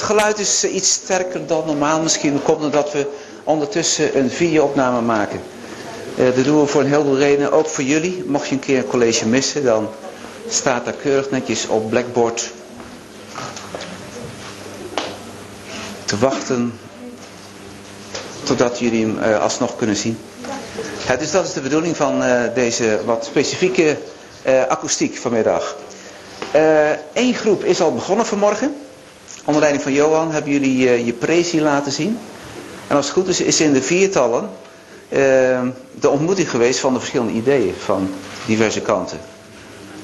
[0.00, 2.00] het geluid is eh, iets sterker dan normaal.
[2.00, 3.06] Misschien komt het dat we
[3.44, 5.40] ondertussen een videoopname maken.
[6.18, 7.52] Uh, dat doen we voor een heleboel redenen.
[7.52, 8.24] Ook voor jullie.
[8.26, 9.88] Mocht je een keer een college missen, dan
[10.48, 12.50] staat daar keurig netjes op Blackboard
[16.04, 16.78] te wachten
[18.42, 20.18] totdat jullie hem uh, alsnog kunnen zien.
[21.18, 22.22] Dus dat is de bedoeling van
[22.54, 23.98] deze wat specifieke
[24.68, 25.76] akoestiek vanmiddag.
[27.12, 28.74] Eén groep is al begonnen vanmorgen.
[29.50, 32.18] Onder leiding van Johan hebben jullie je prezi laten zien.
[32.86, 34.50] En als het goed is, is in de viertallen
[36.00, 38.10] de ontmoeting geweest van de verschillende ideeën van
[38.46, 39.18] diverse kanten.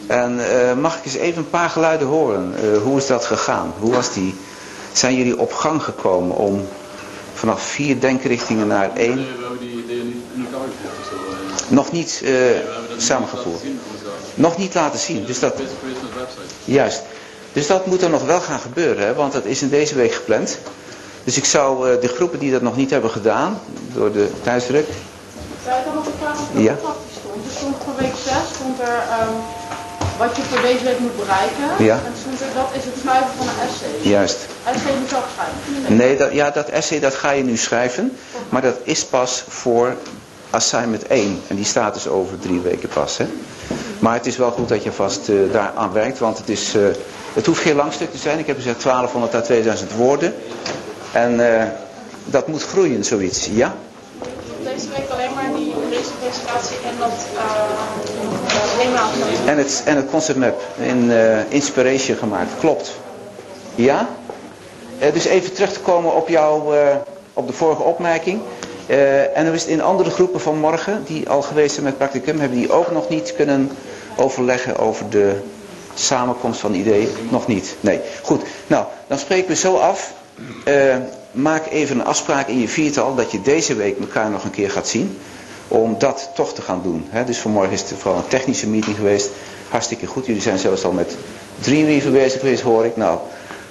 [0.06, 0.40] En
[0.80, 2.54] mag ik eens even een paar geluiden horen?
[2.82, 3.72] hoe is dat gegaan?
[3.78, 4.34] Hoe was die?
[4.92, 6.66] Zijn jullie op gang gekomen om
[7.34, 9.16] vanaf vier denkrichtingen naar één.
[9.16, 10.68] We hebben die ideeën niet in elkaar
[11.02, 11.70] gezet.
[11.70, 12.24] Nog niet
[12.96, 13.62] samengevoerd.
[14.34, 15.24] Nog niet laten zien.
[15.24, 15.54] Dus dat,
[16.64, 17.02] juist.
[17.56, 19.14] Dus dat moet er nog wel gaan gebeuren, hè?
[19.14, 20.58] want dat is in deze week gepland.
[21.24, 23.60] Dus ik zou uh, de groepen die dat nog niet hebben gedaan,
[23.94, 24.86] door de thuisdruk.
[25.64, 26.74] Zou ik dan nog een vraag of ja.
[26.78, 26.96] stond?
[27.46, 28.86] Er stond voor week 6 stond er
[29.20, 29.34] um,
[30.18, 31.84] wat je voor deze week moet bereiken.
[31.84, 31.94] Ja.
[31.94, 34.10] En stond er, dat is het schrijven van een essay.
[34.10, 34.38] Juist.
[34.64, 35.96] Essay moet je ook schrijven?
[35.96, 38.16] Nee, dat, ja, dat essay dat ga je nu schrijven.
[38.48, 39.96] Maar dat is pas voor
[40.50, 41.40] assignment 1.
[41.48, 43.16] En die staat dus over drie weken pas.
[43.16, 43.26] Hè?
[43.98, 46.18] Maar het is wel goed dat je vast uh, daar aan werkt.
[46.18, 46.86] Want het, is, uh,
[47.36, 48.38] het hoeft geen lang stuk te zijn.
[48.38, 50.34] Ik heb gezegd 1200 à 2000 woorden.
[51.12, 51.62] En uh,
[52.24, 53.48] dat moet groeien, zoiets.
[53.52, 53.74] Ja?
[54.62, 55.74] Deze week alleen maar die
[56.20, 57.26] presentatie en dat
[58.78, 59.10] helemaal.
[59.46, 61.12] En het, en het concept map in
[61.48, 62.50] Inspiration gemaakt.
[62.58, 62.92] Klopt.
[63.74, 64.08] Ja?
[65.02, 66.80] Uh, dus even terug te komen op, jouw, uh,
[67.32, 68.40] op de vorige opmerking.
[68.86, 72.40] Uh, en er is in andere groepen van morgen, die al geweest zijn met practicum,
[72.40, 73.70] hebben die ook nog niet kunnen
[74.16, 75.40] overleggen over de
[75.98, 77.08] samenkomst van ideeën.
[77.30, 77.76] Nog niet.
[77.80, 78.00] Nee.
[78.22, 78.42] Goed.
[78.66, 80.12] Nou, dan spreken we zo af.
[81.30, 84.70] maak even een afspraak in je viertal dat je deze week elkaar nog een keer
[84.70, 85.18] gaat zien.
[85.68, 87.06] Om dat toch te gaan doen.
[87.08, 87.24] Hè?
[87.24, 89.30] Dus vanmorgen is het vooral een technische meeting geweest.
[89.68, 90.26] Hartstikke goed.
[90.26, 91.16] Jullie zijn zelfs al met
[91.60, 92.96] Dreamweaver bezig geweest, hoor ik.
[92.96, 93.18] Nou,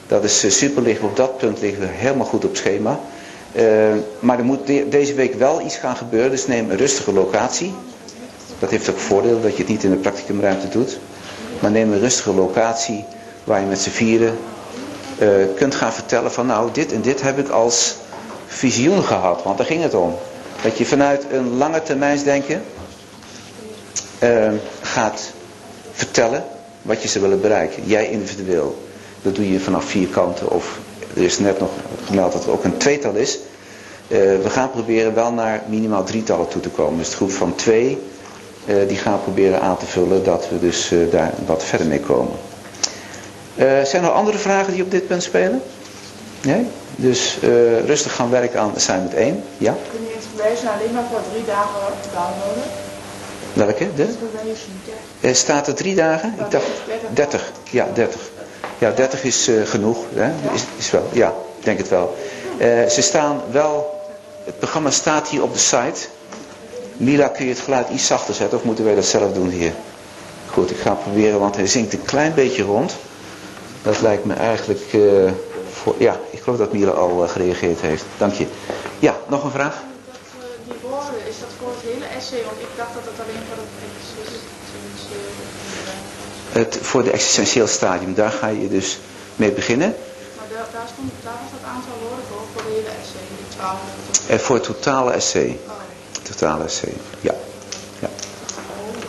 [0.07, 1.01] dat is super licht.
[1.01, 2.99] Op dat punt liggen we helemaal goed op schema.
[3.55, 3.63] Uh,
[4.19, 6.31] maar er moet de, deze week wel iets gaan gebeuren.
[6.31, 7.73] Dus neem een rustige locatie.
[8.59, 10.99] Dat heeft ook voordeel dat je het niet in de practicumruimte doet.
[11.59, 13.05] Maar neem een rustige locatie
[13.43, 14.37] waar je met z'n vieren
[15.19, 17.95] uh, kunt gaan vertellen van nou dit en dit heb ik als
[18.47, 19.43] visioen gehad.
[19.43, 20.15] Want daar ging het om.
[20.63, 22.63] Dat je vanuit een lange termijnsdenken
[24.23, 24.51] uh,
[24.81, 25.31] gaat
[25.91, 26.43] vertellen
[26.81, 27.83] wat je ze willen bereiken.
[27.85, 28.83] Jij individueel.
[29.21, 30.79] Dat doe je vanaf vier kanten of
[31.15, 31.69] er is net nog
[32.05, 33.37] gemeld dat er ook een tweetal is.
[34.07, 36.97] Uh, we gaan proberen wel naar minimaal drietallen toe te komen.
[36.97, 38.01] Dus de groep van twee,
[38.87, 42.33] die gaan proberen aan te vullen dat we dus uh, daar wat verder mee komen.
[43.83, 45.61] zijn er andere vragen die op dit punt spelen?
[46.41, 46.67] Nee?
[46.95, 47.37] Dus
[47.85, 49.43] rustig gaan werken aan assignment 1.
[49.57, 49.75] Ja?
[49.91, 51.71] Kun je inspiration alleen maar voor drie dagen
[52.13, 52.63] downloaden?
[53.55, 53.87] Welke?
[55.21, 55.33] De?
[55.33, 56.35] staat er drie dagen?
[56.39, 56.65] Ik dacht
[57.13, 57.51] 30.
[57.69, 58.21] Ja, 30.
[58.77, 59.97] Ja, 30 is uh, genoeg.
[60.13, 60.31] Hè?
[60.53, 62.15] Is, is wel, ja, ik denk het wel.
[62.57, 64.01] Uh, ze staan wel,
[64.43, 66.07] het programma staat hier op de site.
[66.97, 69.73] Mila, kun je het geluid iets zachter zetten of moeten wij dat zelf doen hier?
[70.49, 72.95] Goed, ik ga proberen, want hij zingt een klein beetje rond.
[73.81, 75.31] Dat lijkt me eigenlijk, uh,
[75.71, 78.03] voor, ja, ik geloof dat Mila al gereageerd heeft.
[78.17, 78.47] Dank je.
[78.99, 79.73] Ja, nog een vraag?
[79.73, 82.43] Dat, die woorden, is dat voor het hele essay?
[82.45, 83.75] Want ik dacht dat het alleen voor het
[86.59, 88.13] het, voor de existentieel stadium.
[88.13, 88.99] Daar ga je dus
[89.35, 89.95] mee beginnen.
[90.37, 93.57] Maar daar, daar, stond, daar was dat aantal woorden voor, voor de hele essay, die
[93.57, 94.29] 12.
[94.29, 95.59] En voor het totale essay.
[95.67, 95.84] Oh.
[96.25, 97.33] Totale essay, ja.
[97.99, 98.09] ja.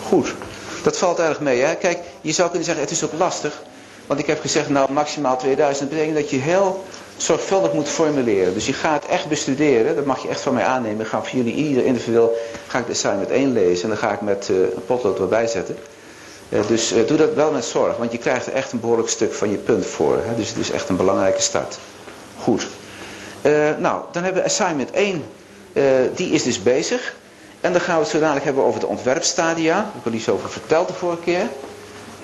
[0.03, 0.34] Goed.
[0.82, 1.60] Dat valt erg mee.
[1.60, 1.75] Hè?
[1.75, 3.62] Kijk, je zou kunnen zeggen, het is ook lastig.
[4.06, 5.81] Want ik heb gezegd, nou maximaal 2000.
[5.81, 6.84] Dat betekent dat je heel
[7.16, 8.55] zorgvuldig moet formuleren.
[8.55, 9.97] Dus je gaat echt bestuderen.
[9.97, 11.00] Dat mag je echt van mij aannemen.
[11.00, 13.82] Ik ga voor jullie ieder individueel ga ik de assignment 1 lezen.
[13.82, 15.76] En dan ga ik met uh, een potlood erbij zetten.
[16.49, 17.96] Uh, dus uh, doe dat wel met zorg.
[17.96, 20.19] Want je krijgt er echt een behoorlijk stuk van je punt voor.
[20.25, 20.37] Hè?
[20.37, 21.79] Dus het is echt een belangrijke start.
[22.38, 22.67] Goed.
[23.79, 25.25] nou, dan hebben we assignment 1.
[26.14, 27.14] Die is dus bezig.
[27.61, 29.78] En dan gaan we het zo dadelijk hebben over de ontwerpstadia.
[29.81, 31.49] Ik heb er iets over verteld de vorige keer.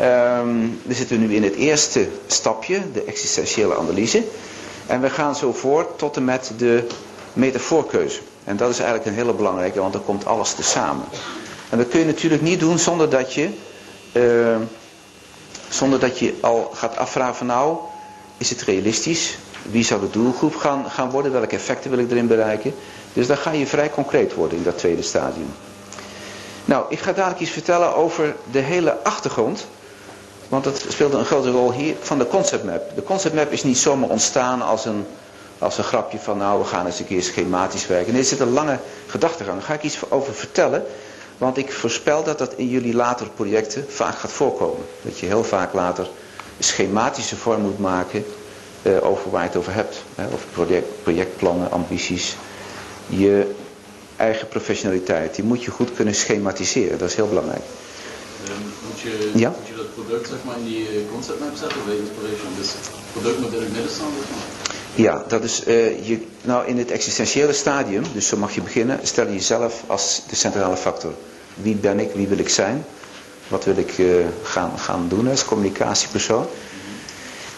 [0.00, 4.22] Um, we zitten nu in het eerste stapje, de existentiële analyse.
[4.86, 6.86] En we gaan zo voort tot en met de
[7.32, 8.20] metafoorkeuze.
[8.44, 11.04] En dat is eigenlijk een hele belangrijke, want dan komt alles te samen.
[11.68, 13.48] En dat kun je natuurlijk niet doen zonder dat je,
[14.12, 14.56] uh,
[15.68, 17.76] zonder dat je al gaat afvragen van nou,
[18.38, 19.38] is het realistisch?
[19.70, 21.32] Wie zou de doelgroep gaan, gaan worden?
[21.32, 22.74] Welke effecten wil ik erin bereiken?
[23.12, 25.54] Dus dan ga je vrij concreet worden in dat tweede stadium.
[26.64, 29.66] Nou, ik ga dadelijk iets vertellen over de hele achtergrond
[30.52, 32.82] Want het speelde een grote rol hier van de conceptmap.
[32.94, 35.06] De conceptmap is niet zomaar ontstaan als een,
[35.58, 38.12] als een grapje van nou we gaan eens een keer schematisch werken.
[38.12, 39.56] Nee, er zit een lange gedachtegang.
[39.58, 40.84] Daar ga ik iets over vertellen.
[41.38, 44.84] Want ik voorspel dat dat in jullie latere projecten vaak gaat voorkomen.
[45.02, 46.08] Dat je heel vaak later
[46.58, 48.24] schematische vorm moet maken
[48.82, 50.02] uh, over waar je het over hebt.
[50.14, 52.36] Hè, over project, projectplannen, ambities.
[53.06, 53.50] Je
[54.16, 56.98] eigen professionaliteit, die moet je goed kunnen schematiseren.
[56.98, 57.62] Dat is heel belangrijk.
[58.48, 59.48] Um, moet, je, ja?
[59.58, 62.52] moet je dat product zeg maar, in die eh, concept map zetten of inspiration?
[62.58, 64.12] Dus het product moet in het midden staan?
[64.94, 69.00] Ja, dat is uh, je, nou in het existentiële stadium, dus zo mag je beginnen,
[69.02, 71.12] stel je jezelf als de centrale factor.
[71.54, 72.84] Wie ben ik, wie wil ik zijn?
[73.48, 76.46] Wat wil ik uh, gaan, gaan doen als communicatiepersoon?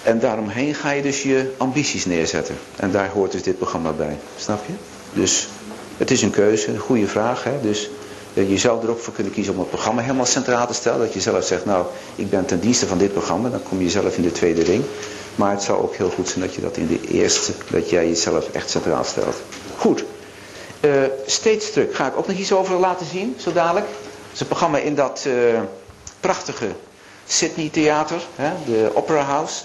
[0.02, 2.56] En daaromheen ga je dus je ambities neerzetten.
[2.76, 4.19] En daar hoort dus dit programma bij.
[4.37, 4.73] Snap je?
[5.14, 5.49] Dus
[5.96, 7.44] het is een keuze, een goede vraag.
[7.44, 7.61] Hè?
[7.61, 7.90] Dus
[8.34, 10.99] eh, je zou er ook voor kunnen kiezen om het programma helemaal centraal te stellen.
[10.99, 13.49] Dat je zelf zegt, nou, ik ben ten dienste van dit programma.
[13.49, 14.84] Dan kom je zelf in de tweede ring.
[15.34, 18.08] Maar het zou ook heel goed zijn dat je dat in de eerste, dat jij
[18.08, 19.37] jezelf echt centraal stelt.
[19.76, 20.05] Goed.
[20.81, 23.87] Uh, steeds druk ga ik ook nog iets over laten zien, zo dadelijk.
[23.87, 25.61] Het is een programma in dat uh,
[26.20, 26.66] prachtige
[27.26, 29.62] Sydney Theater, hè, de Opera House.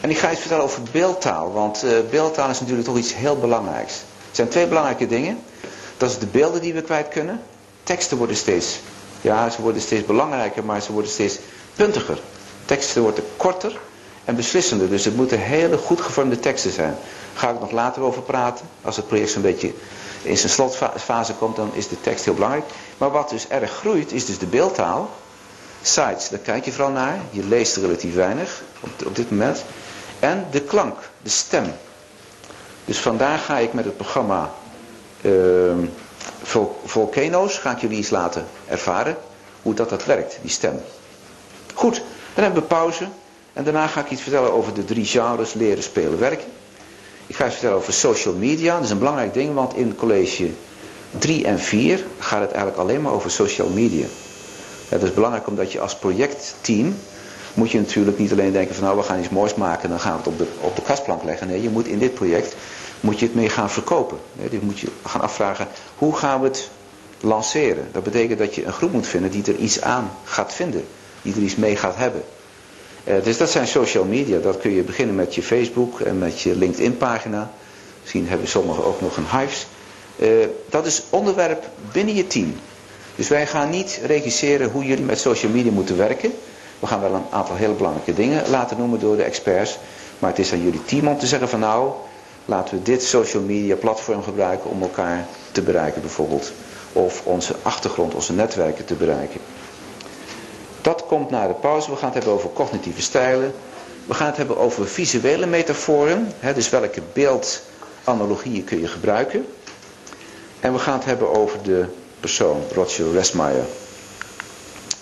[0.00, 3.36] En ik ga iets vertellen over beeldtaal, want uh, beeldtaal is natuurlijk toch iets heel
[3.38, 3.94] belangrijks.
[4.38, 5.38] Zijn twee belangrijke dingen.
[5.96, 7.40] Dat is de beelden die we kwijt kunnen.
[7.82, 8.80] Teksten worden steeds,
[9.20, 11.38] ja, ze worden steeds belangrijker, maar ze worden steeds
[11.74, 12.20] puntiger.
[12.64, 13.78] Teksten worden korter
[14.24, 14.88] en beslissender.
[14.88, 16.90] Dus het moeten hele goed gevormde teksten zijn.
[17.32, 18.66] Daar ga ik nog later over praten.
[18.82, 19.72] Als het project zo'n beetje
[20.22, 22.64] in zijn slotfase komt, dan is de tekst heel belangrijk.
[22.98, 25.10] Maar wat dus erg groeit, is dus de beeldtaal.
[25.82, 27.18] Sites, daar kijk je vooral naar.
[27.30, 28.62] Je leest relatief weinig
[29.04, 29.64] op dit moment.
[30.20, 31.72] En de klank, de stem.
[32.88, 34.50] Dus vandaar ga ik met het programma
[35.20, 35.32] uh,
[36.84, 39.16] Volcano's, ga ik jullie eens laten ervaren
[39.62, 40.80] hoe dat, dat werkt, die stem.
[41.74, 42.02] Goed,
[42.34, 43.08] dan hebben we pauze.
[43.52, 46.46] En daarna ga ik iets vertellen over de drie genres leren, spelen, werken.
[47.26, 48.74] Ik ga iets vertellen over social media.
[48.74, 50.50] Dat is een belangrijk ding, want in college
[51.18, 54.06] 3 en 4 gaat het eigenlijk alleen maar over social media.
[54.88, 56.96] Dat is belangrijk omdat je als projectteam
[57.54, 60.00] moet je natuurlijk niet alleen denken van nou we gaan iets moois maken en dan
[60.00, 61.46] gaan we het op de, op de kastplank leggen.
[61.46, 62.54] Nee, je moet in dit project
[63.00, 64.18] moet je het mee gaan verkopen.
[64.32, 65.68] Nee, moet je gaan afvragen
[65.98, 66.70] hoe gaan we het
[67.20, 67.88] lanceren.
[67.92, 70.84] Dat betekent dat je een groep moet vinden die er iets aan gaat vinden.
[71.22, 72.22] Die er iets mee gaat hebben.
[73.04, 74.38] Uh, dus dat zijn social media.
[74.38, 77.50] Dat kun je beginnen met je Facebook en met je LinkedIn pagina.
[78.00, 79.66] Misschien hebben sommigen ook nog een Hives.
[80.16, 80.28] Uh,
[80.70, 82.54] dat is onderwerp binnen je team.
[83.16, 86.32] Dus wij gaan niet regisseren hoe jullie met social media moeten werken.
[86.80, 89.78] We gaan wel een aantal hele belangrijke dingen laten noemen door de experts.
[90.18, 91.92] Maar het is aan jullie team om te zeggen van nou,
[92.44, 96.52] laten we dit social media platform gebruiken om elkaar te bereiken bijvoorbeeld.
[96.92, 99.40] Of onze achtergrond, onze netwerken te bereiken.
[100.80, 101.90] Dat komt na de pauze.
[101.90, 103.52] We gaan het hebben over cognitieve stijlen.
[104.06, 106.32] We gaan het hebben over visuele metaforen.
[106.38, 109.46] Hè, dus welke beeldanalogieën kun je gebruiken.
[110.60, 111.84] En we gaan het hebben over de
[112.20, 113.64] persoon, Roger Resmeyer.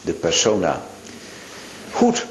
[0.02, 0.80] De persona.
[1.96, 2.26] Goed,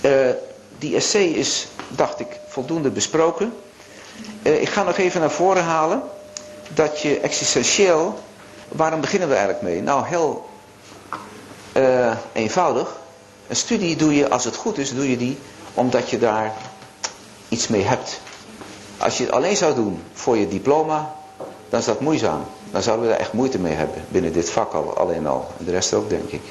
[0.00, 0.30] uh,
[0.78, 3.52] die essay is, dacht ik, voldoende besproken.
[4.42, 6.02] Uh, ik ga nog even naar voren halen
[6.74, 8.18] dat je existentieel,
[8.68, 9.82] waarom beginnen we eigenlijk mee?
[9.82, 10.48] Nou, heel
[11.76, 12.96] uh, eenvoudig.
[13.48, 15.38] Een studie doe je, als het goed is, doe je die
[15.74, 16.52] omdat je daar
[17.48, 18.20] iets mee hebt.
[18.98, 21.14] Als je het alleen zou doen voor je diploma,
[21.68, 22.44] dan is dat moeizaam.
[22.70, 25.48] Dan zouden we daar echt moeite mee hebben binnen dit vak al, alleen al.
[25.58, 26.42] En de rest ook, denk ik.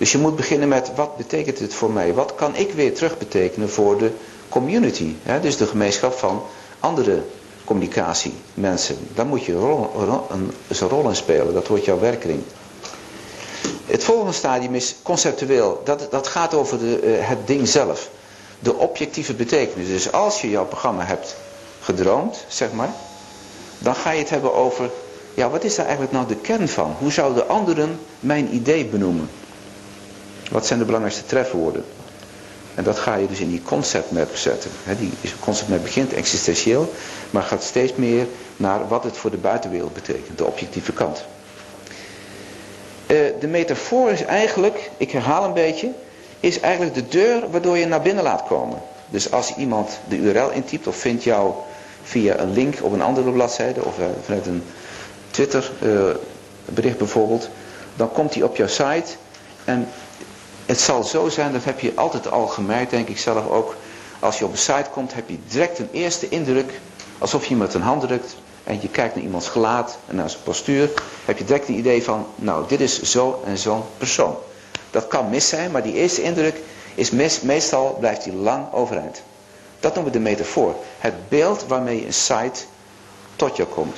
[0.00, 2.14] Dus je moet beginnen met wat betekent het voor mij?
[2.14, 4.10] Wat kan ik weer terug betekenen voor de
[4.48, 5.14] community?
[5.22, 5.40] Hè?
[5.40, 6.42] Dus de gemeenschap van
[6.78, 7.22] andere
[7.64, 8.96] communicatiemensen.
[9.14, 9.90] Daar moet je een rol,
[10.30, 11.54] een, rol in spelen.
[11.54, 12.42] Dat wordt jouw werkring.
[13.86, 15.80] Het volgende stadium is conceptueel.
[15.84, 18.10] Dat, dat gaat over de, uh, het ding zelf.
[18.58, 19.88] De objectieve betekenis.
[19.88, 21.36] Dus als je jouw programma hebt
[21.80, 22.92] gedroomd, zeg maar.
[23.78, 24.90] Dan ga je het hebben over,
[25.34, 26.94] ja wat is daar eigenlijk nou de kern van?
[26.98, 29.30] Hoe zouden anderen mijn idee benoemen?
[30.50, 31.84] Wat zijn de belangrijkste trefwoorden?
[32.74, 34.70] En dat ga je dus in die conceptmap zetten.
[34.98, 36.92] die conceptmap begint existentieel,
[37.30, 38.26] maar gaat steeds meer
[38.56, 41.24] naar wat het voor de buitenwereld betekent, de objectieve kant.
[43.06, 45.90] Eh, de metafoor is eigenlijk, ik herhaal een beetje,
[46.40, 48.78] is eigenlijk de deur waardoor je naar binnen laat komen.
[49.08, 51.52] Dus als iemand de URL intypt of vindt jou
[52.02, 54.62] via een link op een andere bladzijde of eh, vanuit een
[55.30, 56.02] Twitter uh,
[56.64, 57.48] bericht bijvoorbeeld,
[57.96, 59.12] dan komt hij op jouw site
[59.64, 59.88] en
[60.70, 63.76] het zal zo zijn, dat heb je altijd al gemerkt, denk ik zelf ook.
[64.18, 66.80] Als je op een site komt, heb je direct een eerste indruk.
[67.18, 68.36] Alsof je iemand een hand drukt.
[68.64, 70.90] En je kijkt naar iemands gelaat en naar zijn postuur.
[71.24, 74.36] Heb je direct een idee van, nou dit is zo en zo'n persoon.
[74.90, 76.60] Dat kan mis zijn, maar die eerste indruk
[76.94, 77.10] is
[77.42, 79.22] meestal blijft die lang overeind.
[79.80, 80.74] Dat noemen we de metafoor.
[80.98, 82.60] Het beeld waarmee een site
[83.36, 83.96] tot je komt.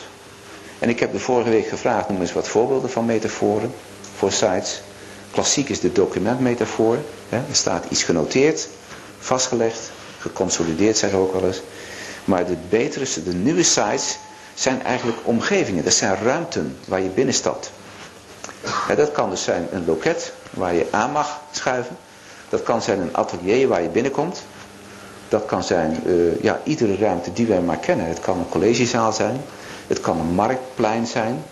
[0.78, 3.74] En ik heb de vorige week gevraagd, noem eens wat voorbeelden van metaforen
[4.16, 4.82] voor sites.
[5.32, 6.96] Klassiek is de documentmetafoor.
[7.28, 8.68] Er staat iets genoteerd,
[9.18, 11.62] vastgelegd, geconsolideerd zeg ik ook wel eens.
[12.24, 14.18] Maar de betere, de nieuwe sites
[14.54, 15.84] zijn eigenlijk omgevingen.
[15.84, 17.70] Dat zijn ruimten waar je binnenstapt.
[18.96, 21.96] dat kan dus zijn een loket waar je aan mag schuiven.
[22.48, 24.42] Dat kan zijn een atelier waar je binnenkomt.
[25.28, 28.06] Dat kan zijn uh, ja, iedere ruimte die wij maar kennen.
[28.06, 29.40] Het kan een collegezaal zijn.
[29.86, 31.44] Het kan een marktplein zijn.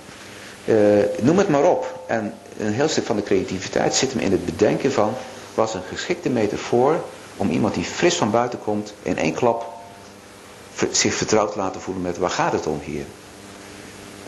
[0.64, 2.04] Uh, noem het maar op.
[2.06, 5.14] En een heel stuk van de creativiteit zit hem in het bedenken van...
[5.55, 7.05] was een geschikte metafoor
[7.37, 8.93] om iemand die fris van buiten komt...
[9.02, 9.67] in één klap
[10.90, 13.05] zich vertrouwd te laten voelen met waar gaat het om hier.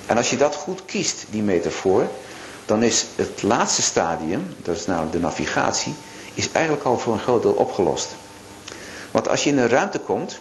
[0.06, 2.06] En als je dat goed kiest, die metafoor...
[2.66, 5.94] dan is het laatste stadium, dat is namelijk de navigatie...
[6.34, 8.08] is eigenlijk al voor een groot deel opgelost.
[9.10, 10.38] Want als je in een ruimte komt,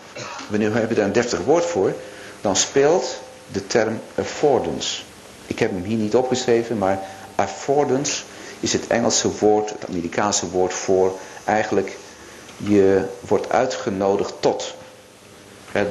[0.50, 1.94] we hebben daar een deftig woord voor,
[2.42, 3.20] dan speelt
[3.52, 5.02] de term affordance.
[5.48, 7.00] Ik heb hem hier niet opgeschreven, maar
[7.42, 8.24] affordance
[8.60, 11.12] is het Engelse woord, het Amerikaanse woord voor
[11.44, 11.98] eigenlijk
[12.58, 14.74] je wordt uitgenodigd tot.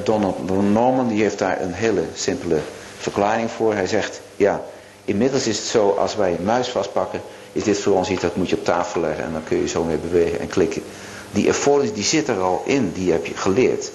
[0.03, 2.59] Donald Norman die heeft daar een hele simpele
[2.97, 3.73] verklaring voor.
[3.73, 4.63] Hij zegt, ja,
[5.05, 8.35] inmiddels is het zo als wij een muis vastpakken, is dit voor ons iets dat
[8.35, 10.83] moet je op tafel leggen en dan kun je zo mee bewegen en klikken.
[11.31, 13.91] Die affordance die zit er al in, die heb je geleerd.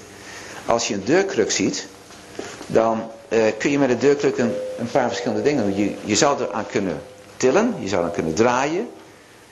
[0.67, 1.87] Als je een deurkruk ziet,
[2.67, 5.77] dan uh, kun je met de deurkruk een, een, paar verschillende dingen doen.
[5.77, 7.03] Je, je zou er aan kunnen
[7.37, 8.89] tillen, je zou er kunnen draaien,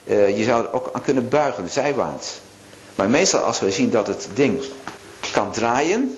[0.03, 2.39] uh, je zou er ook aan kunnen buigen, zijwaarts.
[2.95, 4.63] Maar meestal als we zien dat het ding
[5.31, 6.17] kan draaien,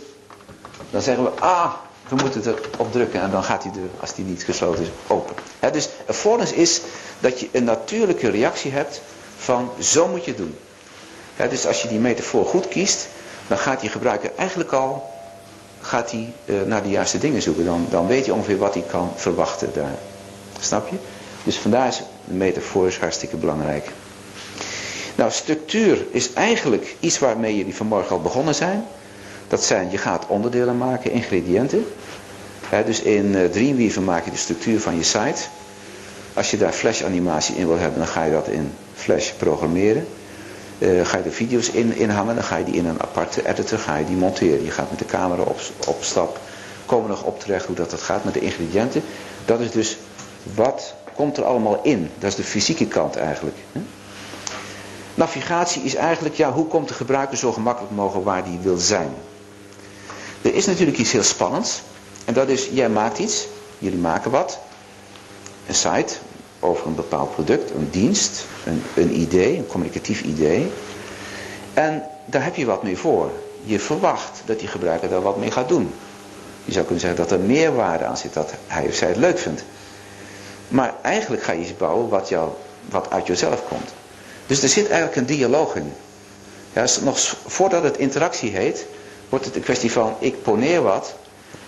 [0.89, 1.73] dan zeggen we, ah,
[2.09, 2.43] we moeten
[2.73, 5.35] erop drukken en dan gaat die deur, als die niet gesloten is, open.
[5.59, 6.81] He, dus affordance is
[7.19, 9.01] dat je een natuurlijke reactie hebt
[9.37, 10.57] van zo moet je het doen.
[11.49, 13.07] dus als je die metafoor goed kiest,
[13.47, 15.15] dan gaat die gebruiker eigenlijk al
[15.81, 17.65] gaat hij uh, naar de juiste dingen zoeken.
[17.65, 19.97] Dan, dan weet hij ongeveer wat hij kan verwachten daar.
[20.59, 20.95] Snap je?
[21.47, 23.89] Dus vandaar is de metafoor hartstikke belangrijk.
[25.15, 28.85] Nou, structuur is eigenlijk iets waarmee jullie vanmorgen al begonnen zijn.
[29.47, 31.85] Dat zijn, je gaat onderdelen maken, ingrediënten.
[32.85, 35.41] dus in uh, Dreamweaver maak je de structuur van je site.
[36.33, 40.07] Als je daar flash animatie in wil hebben, dan ga je dat in flash programmeren.
[40.79, 43.79] Uh, ga je de video's in, inhangen, dan ga je die in een aparte editor,
[43.79, 44.63] ga je die monteren.
[44.63, 46.39] Je gaat met de camera op, op stap.
[46.85, 49.03] Komen nog op terecht hoe dat, dat gaat met de ingrediënten.
[49.45, 49.97] Dat is dus
[50.55, 52.09] wat komt er allemaal in.
[52.19, 53.57] Dat is de fysieke kant eigenlijk.
[53.71, 53.81] Hè?
[55.13, 59.09] Navigatie is eigenlijk, ja, hoe komt de gebruiker zo gemakkelijk mogelijk waar die wil zijn.
[60.41, 61.81] Er is natuurlijk iets heel spannends.
[62.25, 63.47] En dat is, jij maakt iets,
[63.77, 64.59] jullie maken wat.
[65.67, 66.13] Een site,
[66.59, 70.71] over een bepaald product, een dienst, een, een idee, een communicatief idee.
[71.73, 73.31] En daar heb je wat mee voor.
[73.63, 75.93] Je verwacht dat die gebruiker daar wat mee gaat doen.
[76.65, 79.39] Je zou kunnen zeggen dat er meerwaarde aan zit, dat hij of zij het leuk
[79.39, 79.63] vindt.
[80.67, 82.49] Maar eigenlijk ga je iets bouwen wat, jou,
[82.89, 83.89] wat uit jezelf komt.
[84.47, 85.93] Dus er zit eigenlijk een dialoog in.
[86.73, 88.85] Ja, nog voordat het interactie heet,
[89.29, 91.15] wordt het een kwestie van ik poneer wat.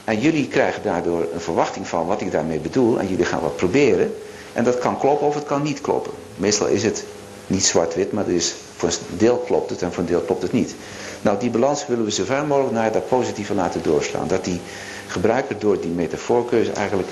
[0.04, 3.00] En jullie krijgen daardoor een verwachting van wat ik daarmee bedoel.
[3.00, 4.14] En jullie gaan wat proberen.
[4.54, 6.12] En dat kan kloppen of het kan niet kloppen.
[6.36, 7.04] Meestal is het
[7.48, 10.52] niet zwart-wit, maar is, voor een deel klopt het en voor een deel klopt het
[10.52, 10.76] niet.
[11.22, 14.28] Nou, die balans willen we zo ver mogelijk naar dat positieve laten doorslaan.
[14.28, 14.62] Dat die
[15.08, 17.10] gebruiker door die metafoorkeuze eigenlijk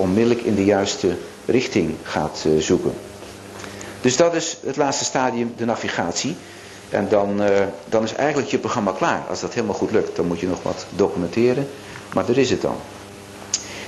[0.00, 1.16] onmiddellijk in de juiste
[1.46, 2.92] richting gaat uh, zoeken.
[4.00, 6.36] Dus dat is het laatste stadium, de navigatie.
[6.88, 7.48] En dan, uh,
[7.88, 9.22] dan is eigenlijk je programma klaar.
[9.28, 11.68] Als dat helemaal goed lukt, dan moet je nog wat documenteren.
[12.14, 12.76] Maar daar is het dan.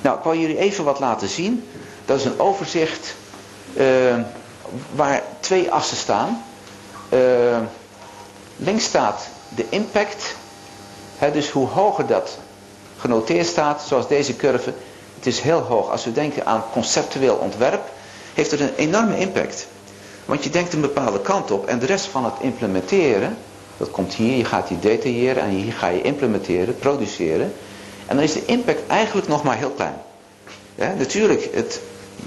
[0.02, 1.64] Nou, ik wil jullie even wat laten zien.
[2.04, 3.14] Dat is een overzicht
[3.74, 3.84] uh,
[4.94, 6.44] waar twee assen staan.
[8.56, 10.34] Links staat de impact.
[11.18, 12.38] Hè, dus hoe hoger dat
[12.98, 14.72] genoteerd staat, zoals deze curve.
[15.22, 15.90] Het is heel hoog.
[15.90, 17.82] Als we denken aan conceptueel ontwerp,
[18.34, 19.66] heeft het een enorme impact.
[20.24, 23.36] Want je denkt een bepaalde kant op en de rest van het implementeren,
[23.76, 27.52] dat komt hier, je gaat die detailleren en hier ga je implementeren, produceren.
[28.06, 29.94] En dan is de impact eigenlijk nog maar heel klein.
[30.98, 31.80] Natuurlijk, het,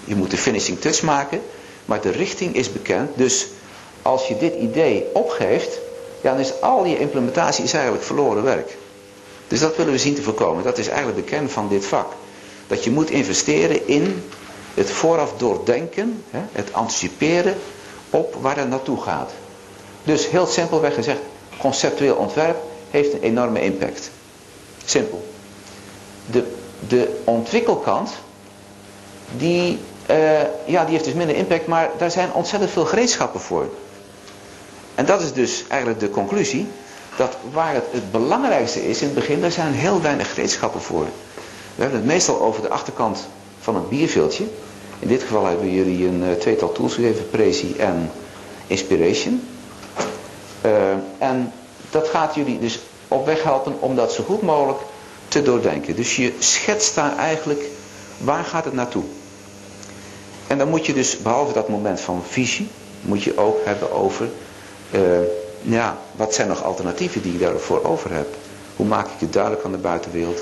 [0.03, 1.41] je moet de finishing touch maken,
[1.85, 3.09] maar de richting is bekend.
[3.15, 3.47] Dus
[4.01, 5.79] als je dit idee opgeeft,
[6.21, 8.77] dan is al je implementatie is eigenlijk verloren werk.
[9.47, 10.63] Dus dat willen we zien te voorkomen.
[10.63, 12.07] Dat is eigenlijk de kern van dit vak.
[12.67, 14.23] Dat je moet investeren in
[14.73, 17.55] het vooraf doordenken, het anticiperen
[18.09, 19.31] op waar het naartoe gaat.
[20.03, 21.19] Dus heel simpelweg gezegd,
[21.57, 22.57] conceptueel ontwerp
[22.91, 24.11] heeft een enorme impact.
[24.85, 25.33] Simpel.
[26.31, 26.43] De,
[26.87, 28.11] de ontwikkelkant,
[29.37, 29.79] die,
[30.09, 33.69] uh, ja, die heeft dus minder impact, maar daar zijn ontzettend veel gereedschappen voor.
[34.95, 36.67] En dat is dus eigenlijk de conclusie.
[37.17, 41.05] Dat waar het het belangrijkste is in het begin, daar zijn heel weinig gereedschappen voor.
[41.75, 43.27] We hebben het meestal over de achterkant
[43.59, 44.43] van een bierveeltje.
[44.99, 48.11] In dit geval hebben jullie een uh, tweetal tools gegeven, Prezi en
[48.67, 49.47] Inspiration.
[50.65, 50.71] Uh,
[51.17, 51.53] en
[51.89, 54.79] dat gaat jullie dus op weg helpen om dat zo goed mogelijk
[55.27, 55.95] te doordenken.
[55.95, 57.63] Dus je schetst daar eigenlijk
[58.17, 59.03] waar gaat het naartoe.
[60.47, 62.67] En dan moet je dus, behalve dat moment van visie,
[63.01, 64.29] moet je ook hebben over,
[64.91, 65.01] uh,
[65.61, 68.27] ja, wat zijn nog alternatieven die ik daarvoor over heb?
[68.75, 70.41] Hoe maak ik het duidelijk aan de buitenwereld?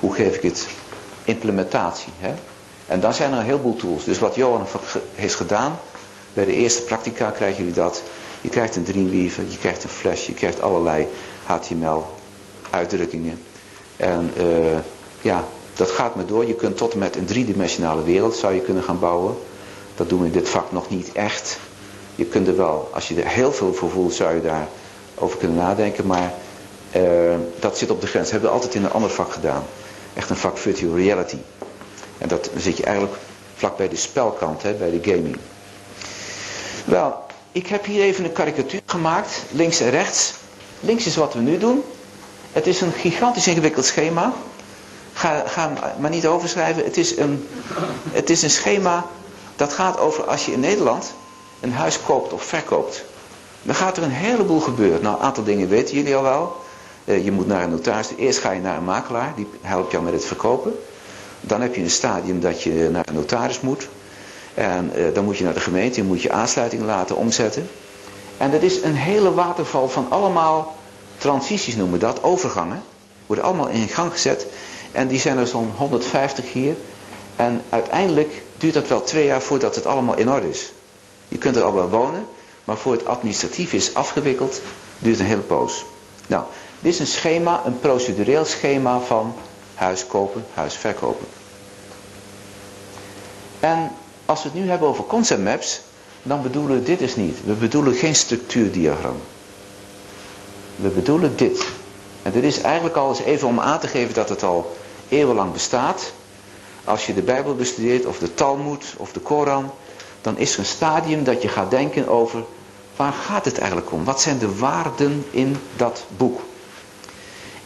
[0.00, 0.68] Hoe geef ik het
[1.24, 2.12] implementatie?
[2.18, 2.34] Hè?
[2.86, 4.04] En dan zijn er een heleboel tools.
[4.04, 4.66] Dus wat Johan
[5.14, 5.78] heeft gedaan,
[6.32, 8.02] bij de eerste practica krijgen jullie dat.
[8.40, 11.06] Je krijgt een Dreamweaver, je krijgt een Flash, je krijgt allerlei
[11.44, 12.06] HTML
[12.70, 13.42] uitdrukkingen.
[13.96, 14.78] En uh,
[15.20, 16.46] ja, dat gaat maar door.
[16.46, 19.36] Je kunt tot en met een driedimensionale wereld zou je kunnen gaan bouwen.
[19.96, 21.58] Dat doen we in dit vak nog niet echt.
[22.14, 24.68] Je kunt er wel, als je er heel veel voor voelt, zou je daar
[25.14, 26.06] over kunnen nadenken.
[26.06, 26.34] Maar
[26.96, 28.24] uh, dat zit op de grens.
[28.24, 29.64] Dat hebben we altijd in een ander vak gedaan.
[30.14, 31.36] Echt een vak virtual reality.
[32.18, 33.16] En dat dan zit je eigenlijk
[33.56, 35.36] vlak bij de spelkant, hè, bij de gaming.
[36.84, 40.32] Wel, ik heb hier even een karikatuur gemaakt, links en rechts.
[40.80, 41.84] Links is wat we nu doen.
[42.52, 44.32] Het is een gigantisch ingewikkeld schema.
[45.12, 46.84] Ga, ga maar niet overschrijven.
[46.84, 47.48] Het is, een,
[48.10, 49.06] het is een schema
[49.56, 51.12] dat gaat over als je in Nederland
[51.60, 53.04] een huis koopt of verkoopt.
[53.62, 55.02] Dan gaat er een heleboel gebeuren.
[55.02, 56.63] Nou, een aantal dingen weten jullie al wel.
[57.04, 58.08] Eh, je moet naar een notaris.
[58.16, 59.32] Eerst ga je naar een makelaar.
[59.36, 60.74] Die helpt jou met het verkopen.
[61.40, 63.88] Dan heb je een stadium dat je naar een notaris moet.
[64.54, 66.00] En uh, dan moet je naar de gemeente.
[66.00, 67.68] Je moet je aansluiting laten omzetten.
[68.36, 70.76] En dat is een hele waterval van allemaal
[71.18, 72.22] transities noemen we dat.
[72.22, 72.82] Overgangen.
[73.26, 74.46] Worden allemaal in gang gezet.
[74.92, 76.74] En die zijn er zo'n 150 hier.
[77.36, 80.72] En uiteindelijk duurt dat wel twee jaar voordat het allemaal in orde is.
[81.28, 82.26] Je kunt er al wel wonen.
[82.64, 84.60] Maar voor het administratief is afgewikkeld,
[84.98, 85.84] duurt een hele poos.
[86.26, 86.44] Nou,
[86.84, 89.34] dit is een schema, een procedureel schema van
[89.74, 91.26] huis kopen, huis verkopen.
[93.60, 93.90] En
[94.26, 95.80] als we het nu hebben over concept maps,
[96.22, 97.44] dan bedoelen we dit dus niet.
[97.44, 99.16] We bedoelen geen structuurdiagram.
[100.76, 101.66] We bedoelen dit.
[102.22, 104.76] En dit is eigenlijk al eens even om aan te geven dat het al
[105.08, 106.12] eeuwenlang bestaat.
[106.84, 109.70] Als je de Bijbel bestudeert of de Talmud of de Koran,
[110.20, 112.44] dan is er een stadium dat je gaat denken over
[112.96, 114.04] waar gaat het eigenlijk om?
[114.04, 116.40] Wat zijn de waarden in dat boek?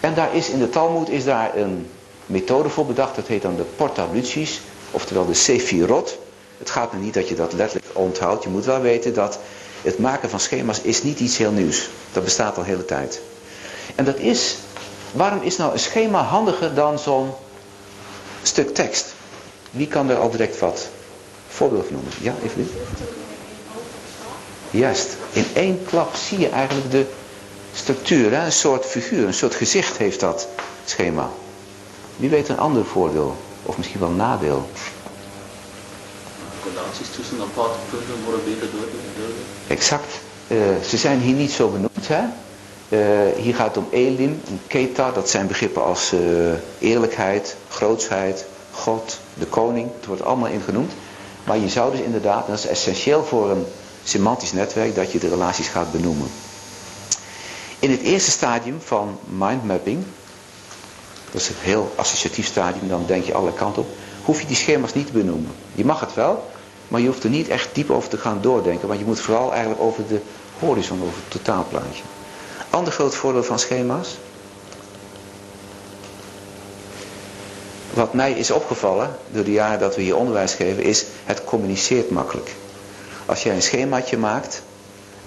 [0.00, 1.90] En daar is in de Talmud is daar een
[2.26, 6.18] methode voor bedacht, dat heet dan de portaluties, oftewel de sefirot.
[6.58, 9.38] Het gaat er niet dat je dat letterlijk onthoudt, je moet wel weten dat
[9.82, 11.88] het maken van schema's is niet iets heel nieuws.
[12.12, 13.20] Dat bestaat al hele tijd.
[13.94, 14.56] En dat is,
[15.12, 17.30] waarom is nou een schema handiger dan zo'n
[18.42, 19.14] stuk tekst?
[19.70, 20.88] Wie kan er al direct wat
[21.48, 22.12] voorbeeld noemen?
[22.20, 22.70] Ja, even.
[24.70, 27.06] Juist, in één klap zie je eigenlijk de
[27.78, 28.44] structuur, hè?
[28.44, 30.48] een soort figuur, een soort gezicht heeft dat
[30.84, 31.30] schema.
[32.16, 34.68] Wie weet een ander voordeel, of misschien wel nadeel?
[36.64, 38.88] Relaties tussen aparte punten worden beter door.
[39.66, 40.20] Exact.
[40.48, 42.08] Uh, ze zijn hier niet zo benoemd.
[42.08, 42.22] Hè?
[42.88, 46.20] Uh, hier gaat het om elim, en keta, dat zijn begrippen als uh,
[46.78, 49.90] eerlijkheid, grootsheid, God, de koning.
[49.96, 50.92] Het wordt allemaal ingenoemd.
[51.44, 53.64] Maar je zou dus inderdaad, en dat is essentieel voor een
[54.04, 56.28] semantisch netwerk, dat je de relaties gaat benoemen.
[57.78, 60.04] In het eerste stadium van mindmapping,
[61.30, 63.88] dat is een heel associatief stadium, dan denk je alle kanten op,
[64.24, 65.50] hoef je die schema's niet te benoemen.
[65.74, 66.50] Je mag het wel,
[66.88, 69.50] maar je hoeft er niet echt diep over te gaan doordenken, want je moet vooral
[69.52, 70.20] eigenlijk over de
[70.58, 72.02] horizon, over het totaalplaatje.
[72.70, 74.16] Ander groot voordeel van schema's.
[77.94, 82.10] Wat mij is opgevallen door de jaren dat we hier onderwijs geven, is het communiceert
[82.10, 82.54] makkelijk.
[83.26, 84.62] Als jij een schemaatje maakt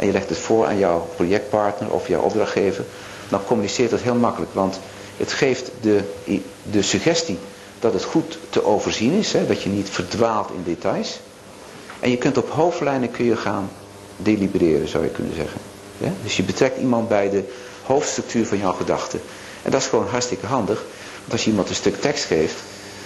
[0.01, 2.85] en je legt het voor aan jouw projectpartner of jouw opdrachtgever,
[3.29, 4.53] dan communiceert dat heel makkelijk.
[4.53, 4.79] Want
[5.17, 6.01] het geeft de,
[6.71, 7.37] de suggestie
[7.79, 11.19] dat het goed te overzien is, hè, dat je niet verdwaalt in details.
[11.99, 13.69] En je kunt op hoofdlijnen kun je gaan
[14.17, 15.59] delibereren, zou je kunnen zeggen.
[16.23, 17.43] Dus je betrekt iemand bij de
[17.83, 19.21] hoofdstructuur van jouw gedachten.
[19.63, 20.83] En dat is gewoon hartstikke handig.
[21.19, 22.55] Want als je iemand een stuk tekst geeft,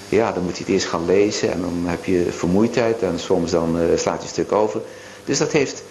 [0.09, 3.51] ja, dan moet hij het eerst gaan lezen en dan heb je vermoeidheid en soms
[3.51, 4.81] dan uh, slaat je een stuk over.
[5.25, 5.83] Dus dat heeft,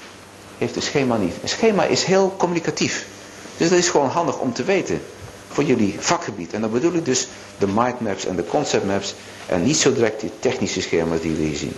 [0.58, 1.34] heeft een schema niet.
[1.42, 3.06] Een schema is heel communicatief.
[3.56, 5.02] Dus dat is gewoon handig om te weten
[5.48, 6.52] voor jullie vakgebied.
[6.52, 9.14] En dan bedoel ik dus de mindmaps en de conceptmaps
[9.46, 11.76] en niet zo direct die technische schema's die we hier zien.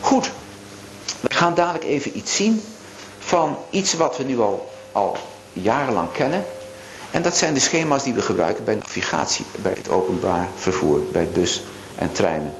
[0.00, 0.30] Goed,
[1.20, 2.62] we gaan dadelijk even iets zien
[3.18, 5.16] van iets wat we nu al, al
[5.52, 6.44] jarenlang kennen.
[7.10, 11.28] En dat zijn de schema's die we gebruiken bij navigatie, bij het openbaar vervoer, bij
[11.28, 11.62] bus
[11.94, 12.54] en treinen.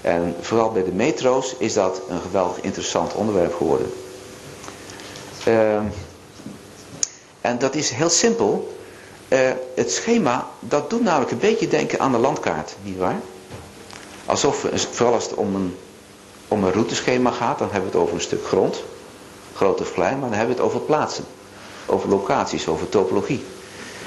[0.00, 3.92] En vooral bij de metro's is dat een geweldig interessant onderwerp geworden.
[5.44, 5.84] Ehm,
[7.40, 8.78] en dat is heel simpel.
[9.28, 9.38] Uh,
[9.74, 13.20] het schema, dat doet namelijk een beetje denken aan de landkaart, nietwaar?
[14.26, 15.76] Alsof, vooral als het om een,
[16.48, 18.82] om een routeschema gaat, dan hebben we het over een stuk grond.
[19.54, 21.24] Groot of klein, maar dan hebben we het over plaatsen.
[21.86, 23.44] Over locaties, over topologie.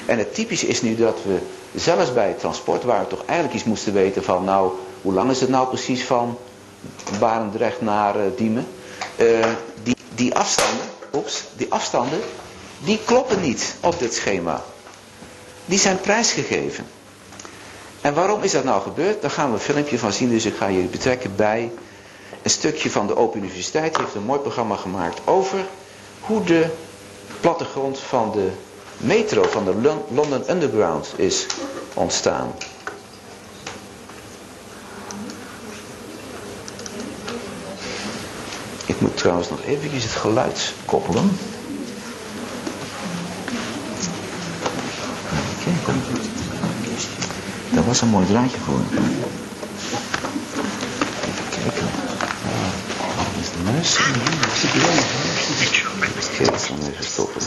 [0.06, 1.38] En het typische is nu dat we
[1.76, 5.32] zelfs bij het transport, waar we toch eigenlijk iets moesten weten van, nou, hoe lang
[5.32, 6.38] is het nou precies van
[7.20, 8.68] Barendrecht naar uh, Diemen?
[9.18, 9.46] Uh,
[9.84, 10.86] die, die afstanden,
[11.16, 12.20] ops, die afstanden,
[12.84, 14.64] die kloppen niet op dit schema.
[15.66, 16.86] Die zijn prijsgegeven.
[18.02, 19.22] En waarom is dat nou gebeurd?
[19.22, 21.72] Daar gaan we een filmpje van zien, dus ik ga jullie betrekken bij
[22.42, 23.94] een stukje van de Open Universiteit.
[23.94, 25.66] Die heeft een mooi programma gemaakt over
[26.20, 26.66] hoe de
[27.40, 28.50] plattegrond van de
[28.98, 29.76] metro, van de
[30.14, 31.46] London Underground is
[31.94, 32.54] ontstaan.
[38.86, 41.38] Ik moet trouwens nog eventjes het geluid koppelen.
[47.70, 48.80] Dat was een mooi draadje voor.
[51.22, 51.88] Even kijken.
[53.16, 54.00] Waar is de muis?
[56.34, 57.42] Oké, dat zal even stoppen.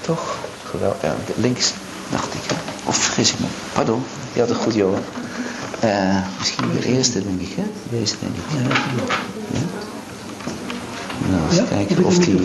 [0.00, 0.36] Toch?
[0.64, 1.02] Geweldig.
[1.02, 1.72] Ja, links
[2.10, 2.40] dacht ik.
[2.84, 3.46] Of vergis ik me.
[3.72, 4.04] Pardon.
[4.32, 5.04] Je had het goed, Johan.
[5.86, 7.62] Uh, misschien de eerste, denk ik, hè?
[7.90, 8.42] Deze, denk ik.
[8.52, 8.76] Ja.
[9.52, 9.64] ja?
[11.30, 12.40] Nou, eens kijken of die...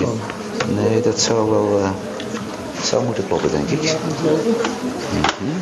[0.75, 1.79] Nee, dat zou wel...
[1.79, 1.89] Uh,
[2.83, 3.81] zou moeten kloppen, denk ik.
[3.81, 5.61] Mm -hmm.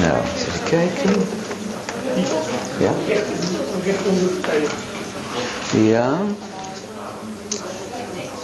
[0.00, 1.10] Nou, even kijken.
[2.78, 2.92] Ja?
[5.70, 6.18] Ja.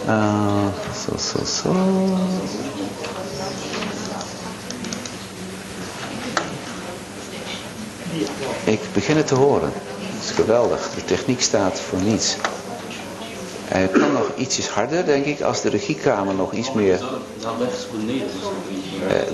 [0.07, 0.65] Uh,
[8.63, 9.71] Ik begin het te horen.
[9.73, 10.89] Het is geweldig.
[10.95, 12.35] De techniek staat voor niets.
[13.65, 16.99] Hij kan nog ietsjes harder, denk ik, als de regiekamer nog iets meer...
[16.99, 17.07] Uh,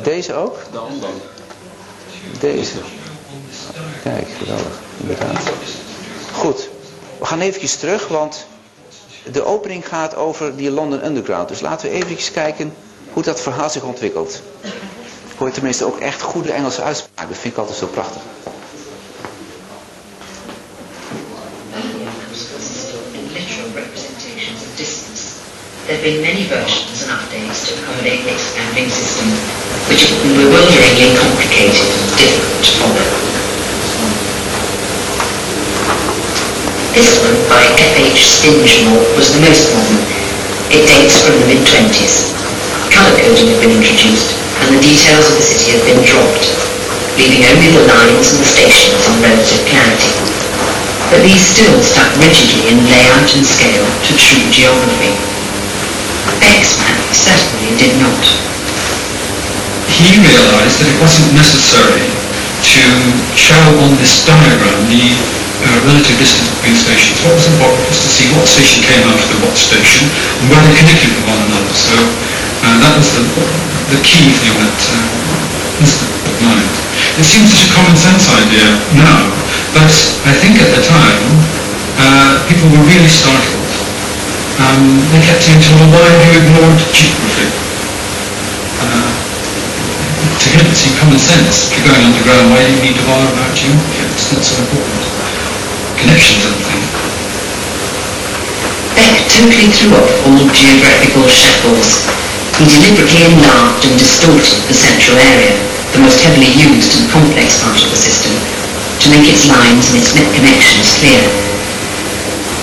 [0.04, 0.58] deze ook?
[2.40, 2.78] Deze.
[4.04, 4.80] Kijk, geweldig.
[4.98, 5.42] Inderdaad.
[6.34, 6.70] Goed.
[7.20, 8.46] We gaan eventjes terug, want
[9.24, 11.48] de opening gaat over die London Underground.
[11.48, 12.74] Dus laten we eventjes kijken
[13.14, 14.42] hoe dat verhaal zich ontwikkelt.
[15.38, 17.28] Hoor tenminste ook echt goede Engelse uitspraak.
[17.28, 18.22] Dat vind ik altijd zo prachtig.
[25.88, 29.28] There have been many versions updates to accommodate the expanding system,
[29.90, 33.21] which been bewilderingly complicated and difficult to follow.
[36.92, 38.20] This one, by F.H.
[38.20, 40.04] Stingemore, was the most modern.
[40.76, 42.36] It dates from the mid-twenties.
[42.92, 46.52] Colour coding had been introduced, and the details of the city had been dropped,
[47.16, 50.12] leaving only the lines and the stations in relative clarity.
[51.08, 55.16] But these still stuck rigidly in layout and scale to true geography.
[56.44, 58.24] X-Man certainly did not.
[59.88, 62.04] He realized that it wasn't necessary
[62.68, 62.84] to
[63.40, 65.41] show on this diagram the
[65.86, 67.18] relative distance between stations.
[67.26, 70.76] What was important was to see what station came after what station and where they
[70.82, 71.74] connected with one another.
[71.76, 73.24] So uh, that was the,
[73.94, 76.72] the key thing that uh, instant mind.
[77.18, 79.30] It seems such a common sense idea now,
[79.78, 79.92] but
[80.26, 81.26] I think at the time
[82.02, 83.62] uh, people were really startled
[84.62, 87.50] um, they kept saying to him, why have you ignored geography?
[88.78, 89.10] Uh,
[90.38, 91.72] to him it seemed common sense.
[91.72, 94.06] If you're going underground, why do you need to bother about geography?
[94.14, 95.01] It's not so important.
[96.02, 96.34] Things.
[98.98, 102.10] Beck eh, totally threw off all geographical shackles.
[102.58, 105.54] He deliberately enlarged and distorted the central area,
[105.94, 110.02] the most heavily used and complex part of the system, to make its lines and
[110.02, 111.22] its net connections clear.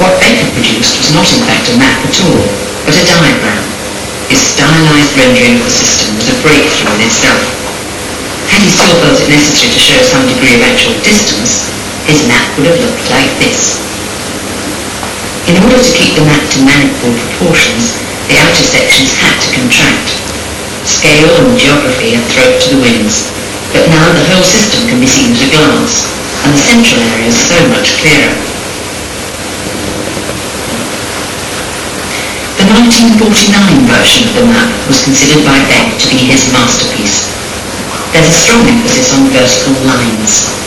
[0.02, 2.42] What Baker produced was not in fact a map at all,
[2.90, 3.62] but a diagram.
[4.26, 7.42] His stylized rendering of the system was a breakthrough in itself.
[8.50, 11.77] Had he still felt it necessary to show some degree of actual distance,
[12.08, 13.76] his map would have looked like this.
[15.44, 18.00] In order to keep the map to manifold proportions,
[18.32, 20.16] the outer sections had to contract.
[20.88, 23.28] Scale and geography had thrown to the winds,
[23.76, 26.08] but now the whole system can be seen at a glance,
[26.48, 28.32] and the central area is so much clearer.
[32.56, 37.28] The 1949 version of the map was considered by Beck to be his masterpiece.
[38.16, 40.57] There's a strong emphasis on vertical lines.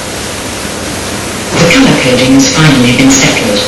[1.58, 3.60] The colour coding has finally been settled,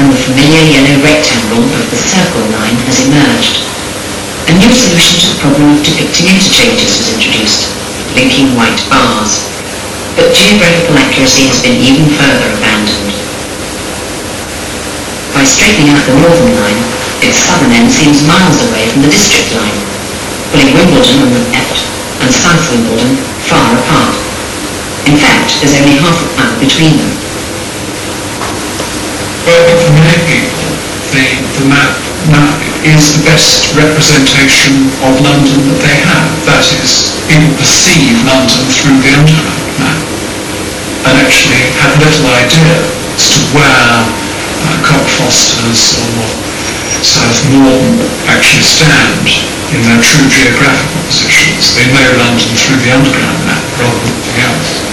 [0.00, 3.64] and the familiar yellow rectangle of the circle line has emerged.
[4.48, 7.68] A new solution to the problem of depicting interchanges was introduced,
[8.16, 9.48] linking white bars.
[10.18, 13.14] but geographical accuracy has been even further abandoned.
[15.30, 16.82] By straightening out the northern line,
[17.22, 19.78] its southern end seems miles away from the district line,
[20.50, 21.78] pulling Wimbledon on the left
[22.18, 23.14] and South Wimbledon
[23.46, 24.27] far apart.
[25.08, 27.16] In fact, there's only half a mile between them.
[29.48, 30.68] Well, for many people,
[31.16, 31.24] the,
[31.56, 31.96] the map,
[32.84, 36.28] is the best representation of London that they have.
[36.44, 40.00] That is, people perceive London through the underground map
[41.08, 42.76] and actually have little idea
[43.16, 46.28] as to where uh, Cockfosters or
[47.00, 47.96] South Morden
[48.28, 49.24] actually stand
[49.72, 51.72] in their true geographical positions.
[51.76, 54.87] They know London through the underground map rather than anything else.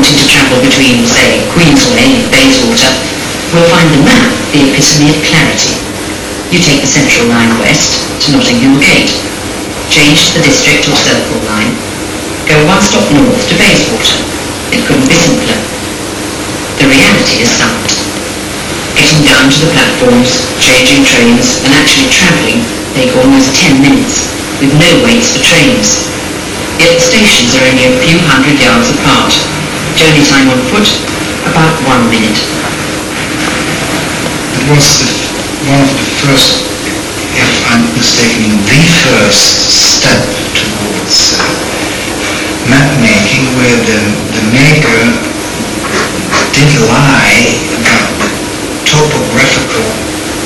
[0.00, 2.88] Wanting to travel between, say, Queensway and Bayswater
[3.52, 5.76] will find the map the epitome of clarity.
[6.48, 9.12] You take the Central Line west to Nottingham Gate,
[9.92, 11.76] change to the District or Circle Line,
[12.48, 14.24] go one stop north to Bayswater.
[14.72, 15.60] It couldn't be simpler.
[16.80, 17.92] The reality is silent.
[18.96, 22.64] Getting down to the platforms, changing trains, and actually travelling
[22.96, 24.32] take almost 10 minutes,
[24.64, 26.08] with no waits for trains.
[26.80, 29.59] Yet the stations are only a few hundred yards apart.
[30.00, 30.88] Journey time on foot,
[31.44, 32.40] about one minute.
[34.56, 35.12] It was the,
[35.68, 36.64] one of the first,
[37.36, 39.60] if I'm mistaken, the first
[40.00, 40.24] step
[40.56, 41.44] towards uh,
[42.72, 44.00] map making where the,
[44.40, 45.04] the maker
[46.56, 48.32] did lie about the
[48.88, 49.84] topographical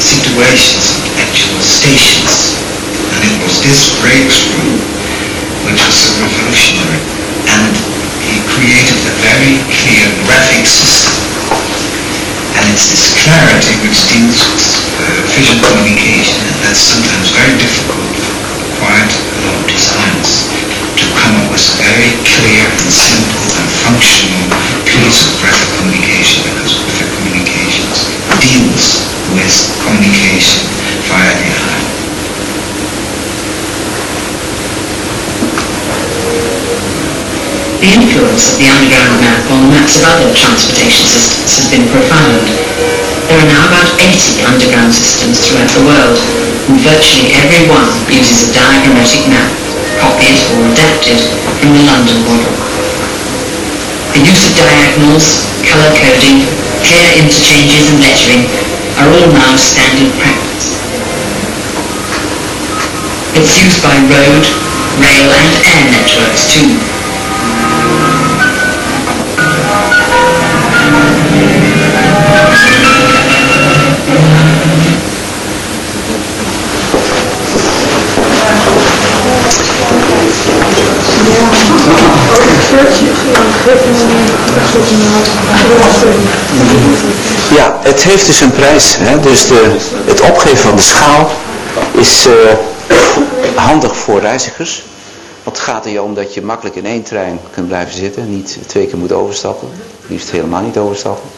[0.03, 2.59] situations of actual stations.
[3.07, 4.83] And it was this breakthrough
[5.63, 6.99] which was so revolutionary.
[7.55, 8.04] And
[8.53, 11.15] created a very clear graphic system.
[12.55, 14.69] And it's this clarity which deals with
[15.01, 15.05] uh,
[15.35, 18.37] visual communication, and that's sometimes very difficult for
[18.79, 20.47] quite a lot of designers
[20.97, 24.47] to come up with a very clear and simple and functional
[24.87, 28.07] piece of graphic communication because graphic communications
[28.39, 29.03] deals
[29.35, 30.63] with communication
[31.11, 31.94] via the eye.
[37.93, 42.47] Influence of the underground map on maps of other transportation systems has been profound.
[43.29, 46.17] There are now about 80 underground systems throughout the world,
[46.71, 49.51] and virtually every one uses a diagrammatic map,
[50.01, 51.19] copied or adapted
[51.61, 52.55] from the London model.
[54.15, 56.47] The use of diagonals, colour coding,
[56.87, 58.45] clear interchanges and lettering
[59.03, 60.79] are all now standard practice.
[63.35, 64.45] It's used by road,
[65.03, 66.94] rail and air networks too.
[87.55, 88.97] Ja, het heeft dus een prijs.
[88.99, 89.21] Hè?
[89.21, 91.31] Dus de, het opgeven van de schaal
[91.93, 92.35] is uh,
[93.55, 94.85] handig voor reizigers.
[95.43, 98.31] Want het gaat er je om dat je makkelijk in één trein kunt blijven zitten.
[98.31, 99.69] Niet twee keer moet overstappen.
[100.07, 101.29] Liefst helemaal niet overstappen.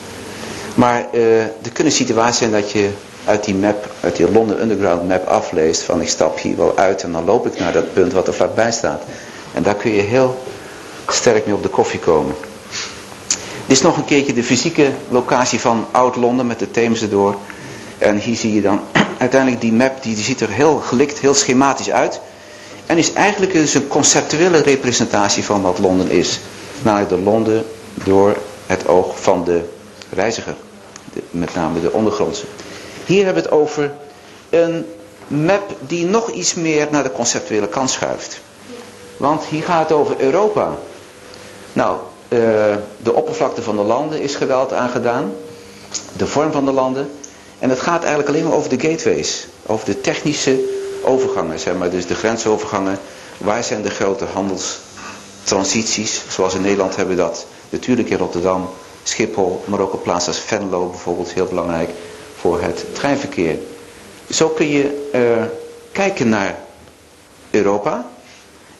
[0.75, 2.91] Maar uh, er kunnen situaties zijn dat je
[3.25, 5.83] uit die map, uit die London Underground map afleest.
[5.83, 8.35] Van ik stap hier wel uit en dan loop ik naar dat punt wat er
[8.35, 9.03] vlakbij staat.
[9.57, 10.43] En daar kun je heel
[11.09, 12.35] sterk mee op de koffie komen.
[13.67, 17.37] Dit is nog een keertje de fysieke locatie van Oud-Londen met de Theems erdoor.
[17.99, 18.81] En hier zie je dan
[19.19, 22.21] uiteindelijk die map, die, die ziet er heel gelikt, heel schematisch uit.
[22.87, 26.41] En is eigenlijk dus een conceptuele representatie van wat Londen is.
[26.83, 27.65] Namelijk de Londen
[28.05, 29.61] door het oog van de
[30.11, 30.55] reiziger.
[31.31, 32.45] Met name de ondergrondse.
[33.07, 33.93] Hier hebben we het over
[34.51, 34.87] een
[35.27, 38.41] map die nog iets meer naar de conceptuele kant schuift.
[39.17, 40.77] Want hier gaat het over Europa.
[41.73, 41.97] Nou,
[42.29, 42.39] uh,
[43.03, 45.33] de oppervlakte van de landen is geweld aangedaan.
[46.17, 47.11] De vorm van de landen.
[47.59, 49.47] En het gaat eigenlijk alleen maar over de gateways.
[49.67, 50.61] Over de technische
[51.05, 51.91] overgangen, zeg maar.
[51.91, 52.99] Dus de grensovergangen.
[53.39, 56.23] Waar zijn de grote handelstransities?
[56.29, 57.47] Zoals in Nederland hebben we dat.
[57.71, 58.69] Natuurlijk in Rotterdam,
[59.03, 61.33] Schiphol, maar ook op plaatsen als Venlo bijvoorbeeld.
[61.33, 61.91] Heel belangrijk
[62.37, 63.59] voor het treinverkeer.
[64.31, 65.45] Zo kun je uh,
[65.93, 66.59] kijken naar
[67.51, 68.07] Europa.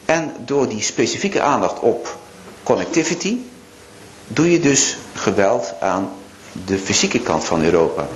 [0.07, 2.17] En door die specifieke aandacht op
[2.63, 3.37] connectivity
[4.27, 6.09] doe je dus geweld aan
[6.65, 8.07] de fysieke kant van Europa.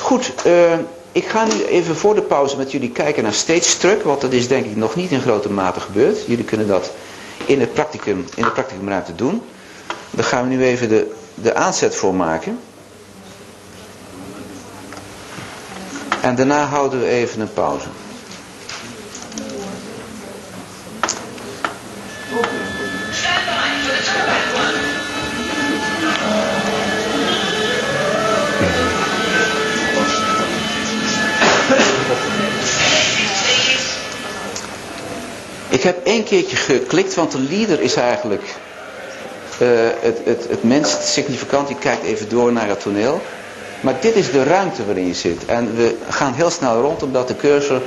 [0.00, 0.72] Goed, uh,
[1.12, 4.32] ik ga nu even voor de pauze met jullie kijken naar stage struck, want dat
[4.32, 6.26] is denk ik nog niet in grote mate gebeurd.
[6.26, 6.90] Jullie kunnen dat
[7.46, 9.42] in het practicum, in de practicumruimte doen.
[10.10, 12.58] Daar gaan we nu even de, de aanzet voor maken.
[16.20, 17.86] En daarna houden we even een pauze.
[35.72, 38.42] Ik heb één keertje geklikt, want de leader is eigenlijk
[39.62, 39.68] uh,
[40.00, 41.66] het, het, het minst significant.
[41.68, 43.20] Die kijkt even door naar het toneel.
[43.80, 45.44] Maar dit is de ruimte waarin je zit.
[45.46, 47.82] En we gaan heel snel rond omdat de cursor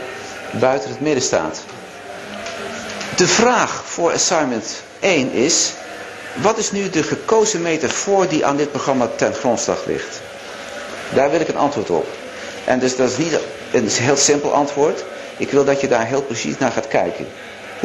[0.51, 1.59] buiten het midden staat.
[3.15, 5.71] De vraag voor assignment 1 is...
[6.41, 10.21] Wat is nu de gekozen metafoor die aan dit programma ten grondslag ligt?
[11.13, 12.07] Daar wil ik een antwoord op.
[12.65, 13.39] En dus dat is niet
[13.71, 15.03] een heel simpel antwoord.
[15.37, 17.27] Ik wil dat je daar heel precies naar gaat kijken.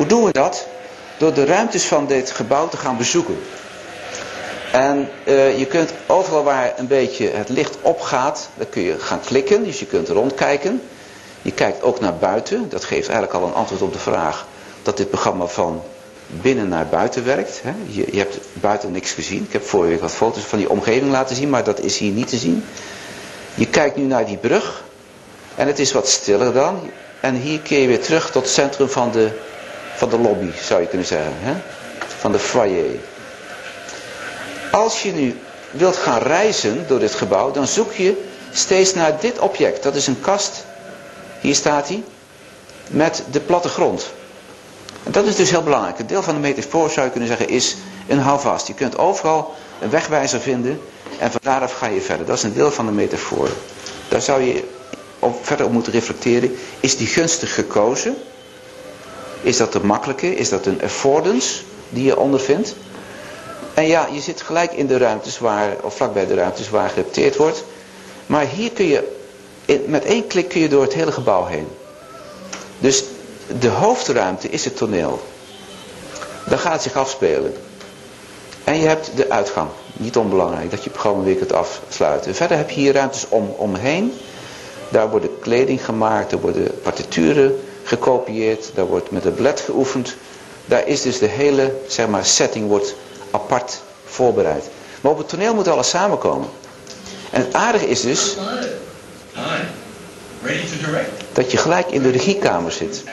[0.00, 0.66] Hoe doen we dat?
[1.18, 3.38] Door de ruimtes van dit gebouw te gaan bezoeken.
[4.72, 9.20] En uh, je kunt overal waar een beetje het licht opgaat, dan kun je gaan
[9.20, 9.64] klikken.
[9.64, 10.82] Dus je kunt rondkijken.
[11.42, 12.68] Je kijkt ook naar buiten.
[12.68, 14.46] Dat geeft eigenlijk al een antwoord op de vraag
[14.82, 15.82] dat dit programma van
[16.26, 17.60] binnen naar buiten werkt.
[17.62, 17.72] Hè?
[17.86, 19.44] Je, je, hebt buiten niks gezien.
[19.44, 22.12] Ik heb vorige week wat foto's van die omgeving laten zien, maar dat is hier
[22.12, 22.64] niet te zien.
[23.54, 24.84] Je kijkt nu naar die brug.
[25.54, 26.90] En het is wat stiller dan.
[27.20, 29.30] En hier keer je weer terug tot het centrum van de,
[30.00, 31.32] van de lobby, zou je kunnen zeggen.
[31.36, 31.54] Hè?
[32.18, 32.98] Van de foyer.
[34.72, 35.38] Als je nu
[35.70, 39.82] wilt gaan reizen door dit gebouw, dan zoek je steeds naar dit object.
[39.82, 40.64] Dat is een kast.
[41.40, 42.02] Hier staat hij.
[42.88, 44.10] Met de plattegrond.
[45.02, 45.98] En dat is dus heel belangrijk.
[45.98, 47.76] Een deel van de metafoor zou je kunnen zeggen is
[48.08, 48.66] een houvast.
[48.66, 50.80] Je kunt overal een wegwijzer vinden
[51.18, 52.26] en van daaraf ga je verder.
[52.26, 53.48] Dat is een deel van de metafoor.
[54.08, 54.64] Daar zou je
[55.18, 56.56] op, verder op moeten reflecteren.
[56.80, 58.16] Is die gunstig gekozen?
[59.42, 60.34] Is dat een makkelijke?
[60.34, 62.74] Is dat een affordance die je ondervindt?
[63.74, 67.36] En ja, je zit gelijk in de ruimtes waar, of vlakbij de ruimtes waar gerepteerd
[67.36, 67.64] wordt.
[68.26, 69.16] Maar hier kun je,
[69.86, 71.68] met één klik kun je door het hele gebouw heen.
[72.78, 73.04] Dus
[73.60, 75.22] de hoofdruimte is het toneel.
[76.48, 77.54] Daar gaat het zich afspelen.
[78.64, 79.68] En je hebt de uitgang.
[79.92, 82.34] Niet onbelangrijk, dat je programma weer kunt afsluiten.
[82.34, 84.12] Verder heb je hier ruimtes om, omheen.
[84.88, 90.16] Daar worden kleding gemaakt, er worden partituren gekopieerd, daar wordt met het blad geoefend.
[90.66, 92.94] Daar is dus de hele zeg maar, setting wordt
[93.30, 94.64] apart voorbereid.
[95.00, 96.48] Maar op het toneel moet alles samenkomen.
[97.30, 98.36] En het aardige is dus
[101.32, 103.04] dat je gelijk in de regiekamer zit.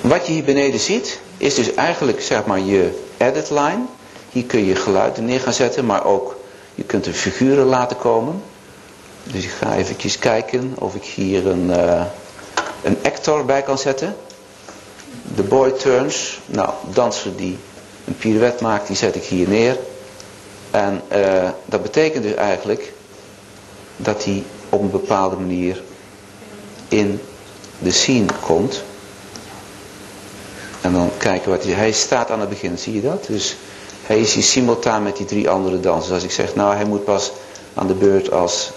[0.00, 3.86] Wat je hier beneden ziet, is dus eigenlijk zeg maar je edit line.
[4.38, 6.36] Hier kun je geluiden neer gaan zetten, maar ook
[6.74, 8.42] je kunt er figuren laten komen.
[9.22, 12.04] Dus ik ga eventjes kijken of ik hier een, uh,
[12.82, 14.16] een actor bij kan zetten.
[15.34, 16.40] De boy turns.
[16.46, 17.58] Nou, danser die
[18.04, 19.76] een pirouette maakt, die zet ik hier neer.
[20.70, 22.92] En uh, dat betekent dus eigenlijk
[23.96, 25.82] dat hij op een bepaalde manier
[26.88, 27.20] in
[27.78, 28.82] de scene komt.
[30.80, 31.72] En dan kijken wat hij...
[31.72, 33.26] Hij staat aan het begin, zie je dat?
[33.26, 33.56] Dus
[34.08, 36.12] hij is hier simultaan met die drie andere dansers.
[36.12, 37.32] Als ik zeg, nou hij moet pas
[37.74, 38.70] aan de beurt als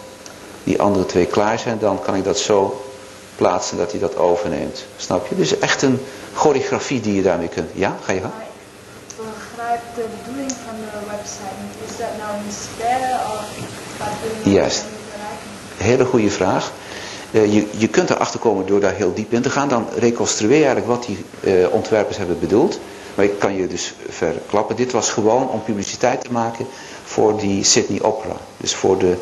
[0.63, 2.81] die andere twee klaar zijn, dan kan ik dat zo
[3.35, 4.85] plaatsen dat hij dat overneemt.
[4.97, 5.35] Snap je?
[5.35, 6.01] Dus echt een
[6.33, 7.69] choreografie die je daarmee kunt.
[7.73, 8.33] Ja, ga je gaan?
[9.07, 11.61] Ik begrijp de bedoeling van de website.
[11.85, 13.45] Is dat nou inspireren of
[13.97, 14.83] wat Juist.
[15.77, 16.71] Hele goede vraag.
[17.31, 19.69] Uh, je, je kunt erachter komen door daar heel diep in te gaan.
[19.69, 22.79] Dan reconstrueer je eigenlijk wat die uh, ontwerpers hebben bedoeld.
[23.15, 24.75] Maar ik kan je dus verklappen.
[24.75, 26.67] Dit was gewoon om publiciteit te maken
[27.03, 28.35] voor die Sydney Opera.
[28.57, 29.17] Dus voor de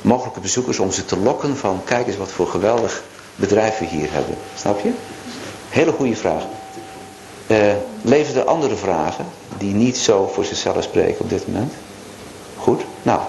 [0.00, 3.02] mogelijke bezoekers om ze te lokken van kijk eens wat voor geweldig
[3.36, 4.34] bedrijf we hier hebben.
[4.56, 4.90] Snap je?
[5.68, 6.42] Hele goede vraag.
[7.46, 9.26] Uh, er andere vragen
[9.58, 11.72] die niet zo voor zichzelf spreken op dit moment?
[12.56, 12.82] Goed?
[13.02, 13.20] Nou,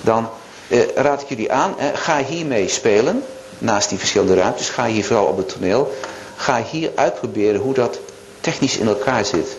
[0.00, 0.28] dan
[0.68, 3.24] uh, raad ik jullie aan, uh, ga hiermee spelen.
[3.58, 5.92] Naast die verschillende ruimtes, ga hier vooral op het toneel.
[6.36, 7.98] Ga hier uitproberen hoe dat
[8.42, 9.56] technisch in elkaar zit.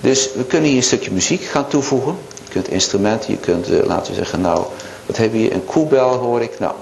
[0.00, 2.18] Dus we kunnen hier een stukje muziek gaan toevoegen.
[2.44, 4.64] Je kunt instrumenten, je kunt, laten we zeggen, nou,
[5.06, 5.52] wat heb je?
[5.52, 6.58] Een koebel hoor ik.
[6.58, 6.74] Nou,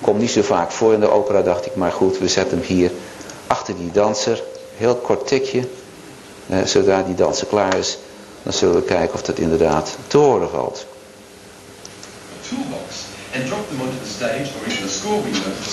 [0.00, 1.74] komt niet zo vaak voor in de opera dacht ik.
[1.74, 2.90] Maar goed, we zetten hem hier
[3.46, 4.42] achter die danser.
[4.76, 5.68] Heel kort tikje.
[6.46, 7.98] Eh, zodra die danser klaar is.
[8.42, 10.86] Dan zullen we kijken of dat inderdaad te horen valt.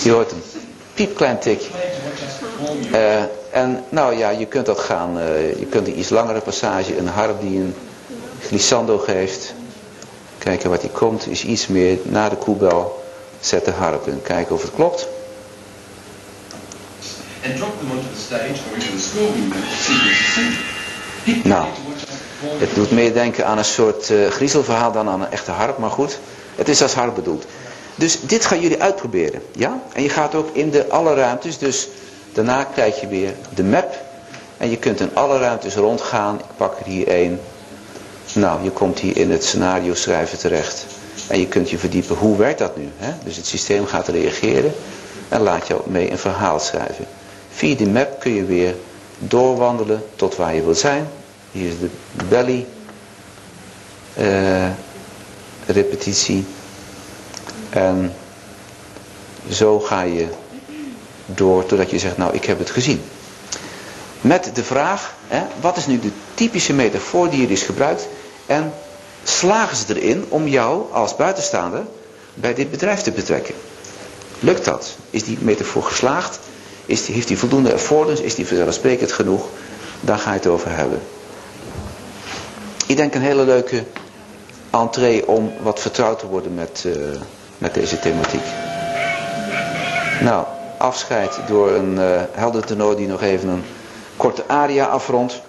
[0.02, 0.42] Je hoort een
[0.98, 1.70] piepklein tikje.
[2.92, 6.98] Uh, en nou ja, je kunt dat gaan, uh, je kunt een iets langere passage,
[6.98, 7.74] een harp die een
[8.40, 9.54] glissando geeft.
[10.38, 13.04] Kijken wat hij komt is iets meer na de koebel.
[13.40, 14.22] Zet de harp in.
[14.22, 15.06] Kijken of het klopt.
[21.44, 21.66] Nou,
[22.58, 25.90] Het doet meer denken aan een soort uh, griezelverhaal dan aan een echte harp, maar
[25.90, 26.18] goed.
[26.56, 27.44] Het is als harp bedoeld.
[27.98, 29.82] Dus dit gaan jullie uitproberen, ja?
[29.92, 31.88] En je gaat ook in de alle ruimtes, dus
[32.32, 34.06] daarna krijg je weer de map.
[34.56, 36.38] En je kunt in alle ruimtes rondgaan.
[36.38, 37.40] Ik pak er hier één.
[38.32, 40.86] Nou, je komt hier in het scenario schrijven terecht.
[41.26, 42.88] En je kunt je verdiepen, hoe werkt dat nu?
[42.96, 43.12] Hè?
[43.24, 44.72] Dus het systeem gaat reageren
[45.28, 47.06] en laat jou mee een verhaal schrijven.
[47.50, 48.74] Via die map kun je weer
[49.18, 51.08] doorwandelen tot waar je wilt zijn.
[51.52, 51.88] Hier is de
[52.28, 52.66] belly
[54.18, 54.68] uh,
[55.66, 56.44] repetitie.
[57.70, 58.12] En
[59.50, 60.26] zo ga je
[61.26, 63.02] door totdat je zegt, nou ik heb het gezien.
[64.20, 68.08] Met de vraag, hè, wat is nu de typische metafoor die hier is gebruikt?
[68.46, 68.72] En
[69.22, 71.86] slagen ze erin om jou als buitenstaander
[72.34, 73.54] bij dit bedrijf te betrekken?
[74.38, 74.96] Lukt dat?
[75.10, 76.38] Is die metafoor geslaagd?
[76.86, 78.24] Is die, heeft hij voldoende affordance?
[78.24, 79.46] Is die vanzelfsprekend genoeg?
[80.00, 81.00] Daar ga je het over hebben.
[82.86, 83.84] Ik denk een hele leuke
[84.70, 86.94] entree om wat vertrouwd te worden met, uh,
[87.58, 88.42] met deze thematiek.
[90.20, 90.44] Nou,
[90.78, 93.64] afscheid door een uh, helder tenor die nog even een
[94.16, 95.40] korte aria afrondt.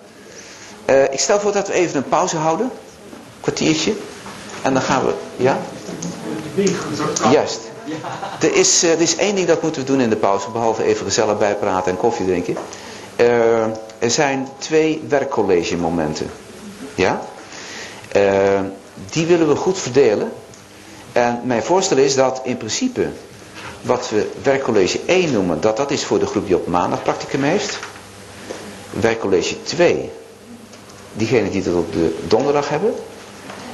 [0.85, 2.71] Uh, ik stel voor dat we even een pauze houden.
[3.41, 3.93] Kwartiertje.
[4.61, 5.13] En dan gaan we...
[5.35, 5.57] Ja?
[7.31, 7.59] Juist.
[8.39, 10.49] Er is, uh, er is één ding dat moeten we doen in de pauze.
[10.51, 12.57] Behalve even gezellig bijpraten en koffie drinken.
[13.17, 13.61] Uh,
[13.99, 16.29] er zijn twee werkcollege momenten.
[16.95, 17.21] Ja?
[19.09, 20.31] die willen we goed verdelen.
[21.11, 23.07] En mijn voorstel is dat in principe
[23.81, 27.43] wat we werkcollege 1 noemen, dat dat is voor de groep die op maandag practicum
[27.43, 27.79] heeft.
[28.89, 30.11] Werkcollege 2,
[31.13, 32.93] diegenen die dat op de donderdag hebben.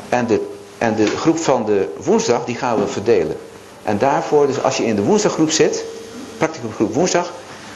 [0.09, 3.37] En de, en de groep van de woensdag, die gaan we verdelen.
[3.83, 5.83] En daarvoor, dus als je in de woensdaggroep zit,
[6.37, 7.31] practicumgroep woensdag,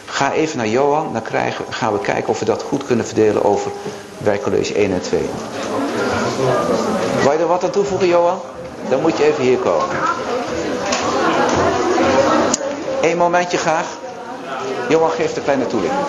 [0.06, 3.44] ga even naar Johan, dan krijgen, gaan we kijken of we dat goed kunnen verdelen
[3.44, 3.72] over
[4.18, 5.22] werkcollege 1 en 2.
[7.22, 8.40] Wil je er wat aan toevoegen, Johan?
[8.90, 9.98] Dan moet je even hier komen.
[13.02, 13.86] Eén momentje graag.
[14.90, 16.06] Johan geeft een kleine toelichting.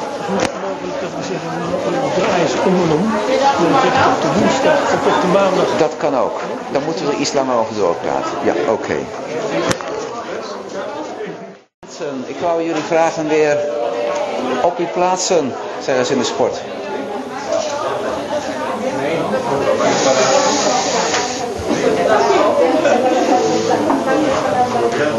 [5.79, 6.41] Dat kan ook.
[6.73, 8.31] Dan moeten we er iets langer over doorpraten.
[8.45, 8.71] Ja, oké.
[8.71, 9.07] Okay.
[12.27, 13.57] Ik wou jullie vragen weer
[14.63, 16.61] op uw plaatsen, zeggen ze in de sport.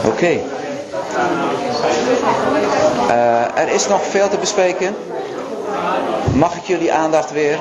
[0.05, 0.39] Oké.
[3.07, 4.95] Uh, er is nog veel te bespreken.
[6.33, 7.59] Mag ik jullie aandacht weer?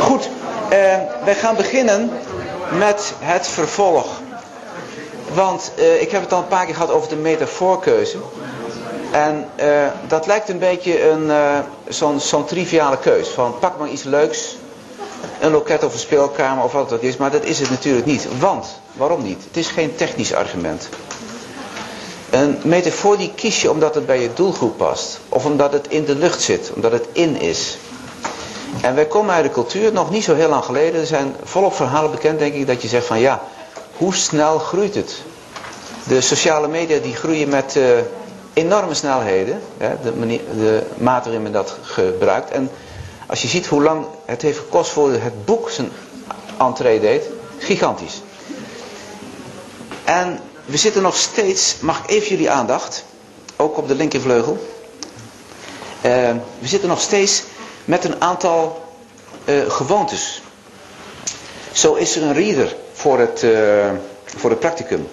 [0.00, 0.28] Goed,
[0.64, 0.78] uh,
[1.24, 2.10] wij gaan beginnen
[2.78, 4.06] met het vervolg.
[5.34, 8.18] Want uh, ik heb het al een paar keer gehad over de metafoorkeuze.
[9.16, 9.48] En
[10.08, 11.30] dat lijkt een beetje een,
[11.88, 13.28] zo'n zo triviale keus.
[13.28, 14.56] Van pak maar iets leuks
[15.40, 17.16] een loket of een speelkamer of wat dat is.
[17.16, 18.26] Maar dat is het natuurlijk niet.
[18.38, 19.44] Want, waarom niet?
[19.46, 20.88] Het is geen technisch argument.
[22.30, 25.20] Een metafoor die kies je omdat het bij je doelgroep past.
[25.28, 26.70] Of omdat het in de lucht zit.
[26.74, 27.76] Omdat het in is.
[28.80, 31.00] En wij komen uit de cultuur, nog niet zo heel lang geleden.
[31.00, 33.42] Er zijn volop verhalen bekend denk ik dat je zegt van ja,
[33.96, 35.22] hoe snel groeit het?
[36.08, 37.84] De sociale media die groeien met uh,
[38.56, 39.60] enorme snelheden.
[39.78, 42.50] Hè, de, manier, de mate waarin men dat gebruikt.
[42.50, 42.70] En
[43.26, 45.90] als je ziet hoe lang het heeft gekost voor het boek zijn
[46.58, 47.24] entree deed.
[47.58, 48.20] Gigantisch.
[50.04, 53.04] En we zitten nog steeds, mag ik even jullie aandacht.
[53.56, 54.52] Ook op de linkervleugel.
[55.96, 56.12] Uh,
[56.58, 57.42] we zitten nog steeds
[57.84, 58.84] met een aantal
[59.44, 60.42] uh, gewoontes.
[61.72, 63.90] Zo is er een reader voor het, uh,
[64.24, 65.08] voor het practicum.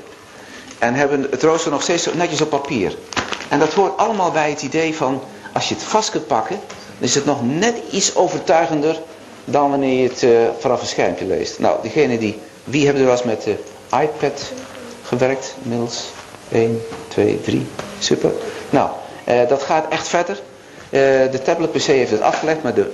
[0.79, 2.95] En hebben het rooster nog steeds netjes op papier.
[3.49, 5.21] En dat hoort allemaal bij het idee van,
[5.53, 6.59] als je het vast kunt pakken,
[6.97, 8.99] dan is het nog net iets overtuigender
[9.45, 11.59] dan wanneer je het uh, vanaf een schermpje leest.
[11.59, 13.55] Nou, degene die, wie hebben er wel eens met de
[14.01, 14.51] iPad
[15.03, 16.03] gewerkt inmiddels?
[16.51, 17.67] 1, 2, 3,
[17.99, 18.31] super.
[18.69, 18.89] Nou,
[19.27, 20.41] uh, dat gaat echt verder.
[20.89, 20.99] Uh,
[21.31, 22.91] de tablet PC heeft het afgelegd, maar de,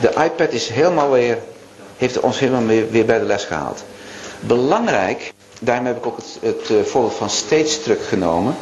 [0.00, 1.38] de iPad is helemaal weer,
[1.96, 3.84] heeft ons helemaal weer, weer bij de les gehaald.
[4.40, 6.38] Belangrijk, daarom heb ik ook het,
[6.68, 8.56] het voorbeeld van Stage Struck genomen,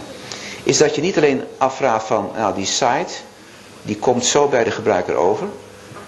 [0.63, 3.13] is dat je niet alleen afvraagt van, nou die site,
[3.83, 5.47] die komt zo bij de gebruiker over.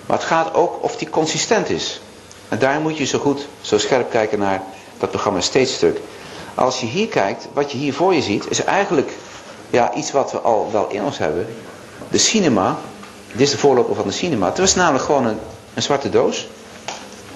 [0.06, 2.00] Maar het gaat ook of die consistent is.
[2.48, 4.62] En daar moet je zo goed, zo scherp kijken naar
[4.98, 6.00] dat programma steeds stuk.
[6.54, 9.12] Als je hier kijkt, wat je hier voor je ziet, is eigenlijk
[9.70, 11.46] ja, iets wat we al wel in ons hebben.
[12.10, 12.78] De cinema,
[13.32, 14.46] dit is de voorloper van de cinema.
[14.46, 15.38] Het was namelijk gewoon een,
[15.74, 16.48] een zwarte doos.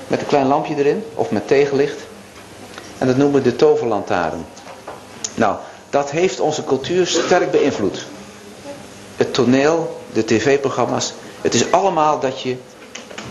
[0.07, 2.01] Met een klein lampje erin, of met tegenlicht.
[2.99, 4.47] En dat noemen we de toverlantaarn.
[5.35, 5.57] Nou,
[5.91, 8.07] dat heeft onze cultuur sterk beïnvloed.
[9.31, 11.13] toneel, de tv-programma's.
[11.41, 12.57] Het is allemaal dat je...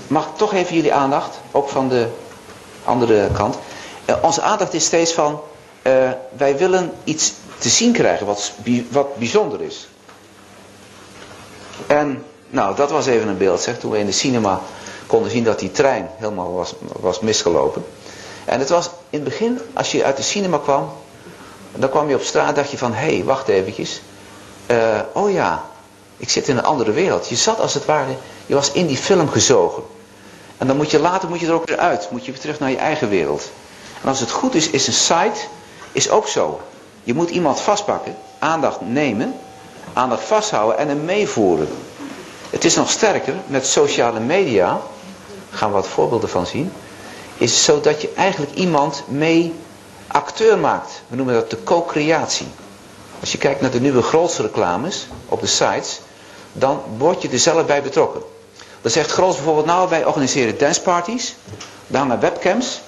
[0.07, 2.07] Mag toch even jullie aandacht, ook van de
[2.83, 3.57] andere kant.
[4.05, 5.41] Uh, onze aandacht is steeds van...
[5.83, 8.51] Uh, wij willen iets te zien krijgen wat,
[8.89, 9.87] wat bijzonder is.
[11.87, 13.79] En nou, dat was even een beeld, zeg.
[13.79, 14.61] Toen we in de cinema
[15.07, 17.85] konden zien dat die trein helemaal was, was misgelopen.
[18.45, 20.89] En het was in het begin, als je uit de cinema kwam,
[21.75, 24.01] dan kwam je op straat dacht je van, hé, hey, wacht eventjes.
[24.71, 25.65] Uh, oh ja,
[26.17, 27.27] ik zit in een andere wereld.
[27.27, 28.15] Je zat als het ware,
[28.45, 29.83] je was in die film gezogen.
[30.57, 32.07] En dan moet je later moet je er ook weer uit.
[32.11, 33.49] Moet je weer terug naar je eigen wereld.
[34.01, 35.39] En als het goed is, is een site
[35.91, 36.61] is ook zo.
[37.03, 39.35] Je moet iemand vastpakken, aandacht nemen,
[39.93, 41.67] aandacht vasthouden en hem meevoeren.
[42.49, 44.81] Het is nog sterker, met sociale media,
[45.49, 46.71] gaan we wat voorbeelden van zien,
[47.37, 49.53] is zo dat je eigenlijk iemand mee
[50.07, 51.01] acteur maakt.
[51.07, 52.47] We noemen dat de co-creatie.
[53.19, 55.99] Als je kijkt naar de nieuwe grootste reclames op de sites,
[56.53, 58.21] dan word je er zelf bij betrokken.
[58.81, 61.35] Dan zegt Grols bijvoorbeeld, nou wij organiseren danceparties,
[61.87, 62.81] daar hangen webcams.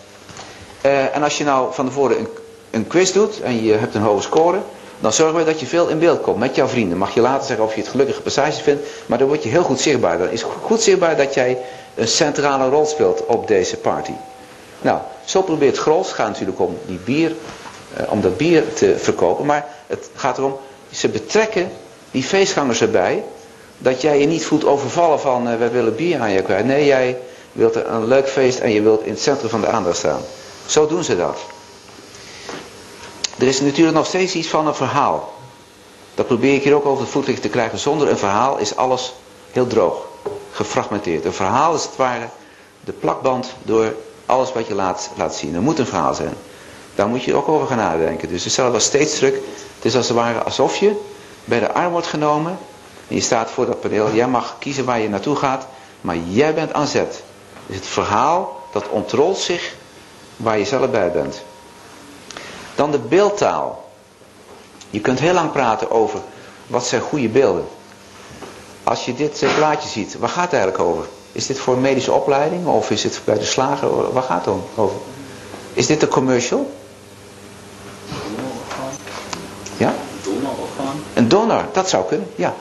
[0.85, 2.27] Uh, en als je nou van tevoren een,
[2.71, 4.59] een quiz doet en je hebt een hoge score,
[4.99, 6.97] dan zorgen we dat je veel in beeld komt met jouw vrienden.
[6.97, 9.63] Mag je later zeggen of je het gelukkige passage vindt, maar dan word je heel
[9.63, 10.17] goed zichtbaar.
[10.17, 11.57] Dan is goed zichtbaar dat jij
[11.95, 14.11] een centrale rol speelt op deze party.
[14.81, 17.35] Nou, zo probeert Grols, gaat natuurlijk om die bier,
[17.93, 20.57] eh, om dat bier te verkopen, maar het gaat erom,
[20.91, 21.71] ze betrekken
[22.11, 23.23] die feestgangers erbij,
[23.77, 26.65] dat jij je niet voelt overvallen van, uh, wij willen bier aan je kwijt.
[26.65, 27.17] Nee, jij
[27.51, 30.21] wilt een leuk feest en je wilt in het centrum van de aandacht staan.
[30.65, 31.37] Zo doen ze dat.
[33.37, 35.33] Er is natuurlijk nog steeds iets van een verhaal.
[36.15, 37.79] Dat probeer ik hier ook over het voetlicht te krijgen.
[37.79, 39.13] Zonder een verhaal is alles
[39.51, 40.07] heel droog,
[40.51, 41.25] gefragmenteerd.
[41.25, 42.27] Een verhaal is het ware
[42.79, 43.93] de plakband door
[44.29, 45.55] alles wat je laat, laat zien.
[45.55, 46.33] Er moet een verhaal zijn.
[46.95, 48.29] Daar moet je ook over gaan nadenken.
[48.29, 49.35] Dus hetzelfde als steeds druk.
[49.75, 51.01] Het is als het ware alsof je
[51.45, 52.57] bij de arm wordt genomen.
[53.07, 54.13] En je staat voor dat paneel.
[54.13, 55.67] Jij mag kiezen waar je naartoe gaat.
[56.01, 57.23] Maar jij bent aan zet.
[57.65, 59.75] Dus het verhaal dat ontrolt zich
[60.35, 61.41] waar je zelf bij bent.
[62.75, 63.89] Dan de beeldtaal.
[64.89, 66.19] Je kunt heel lang praten over
[66.67, 67.67] wat zijn goede beelden.
[68.83, 71.05] Als je dit eh, plaatje ziet, waar gaat het eigenlijk over?
[71.39, 74.13] Is dit voor een medische opleiding of is het bij de slager?
[74.13, 74.97] Waar gaat het over?
[75.73, 76.71] Is dit een commercial?
[79.77, 79.93] Ja?
[81.13, 82.53] Een donor, dat zou kunnen, ja.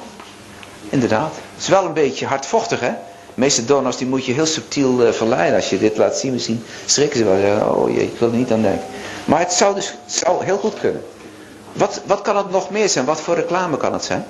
[0.89, 1.33] Inderdaad.
[1.35, 2.89] Het is wel een beetje hardvochtig, hè?
[2.89, 5.57] De meeste donors die moet je heel subtiel uh, verleiden.
[5.57, 7.74] Als je dit laat zien, misschien schrikken ze wel.
[7.74, 8.87] Oh jee, ik wil er niet aan denken.
[9.24, 11.05] Maar het zou dus zou heel goed kunnen.
[11.72, 13.05] Wat, wat kan het nog meer zijn?
[13.05, 14.24] Wat voor reclame kan het zijn?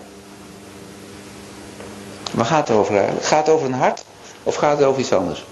[2.33, 3.27] Waar gaat het over eigenlijk?
[3.27, 4.05] Gaat het over een hart?
[4.49, 5.45] Of gaat het over iets anders?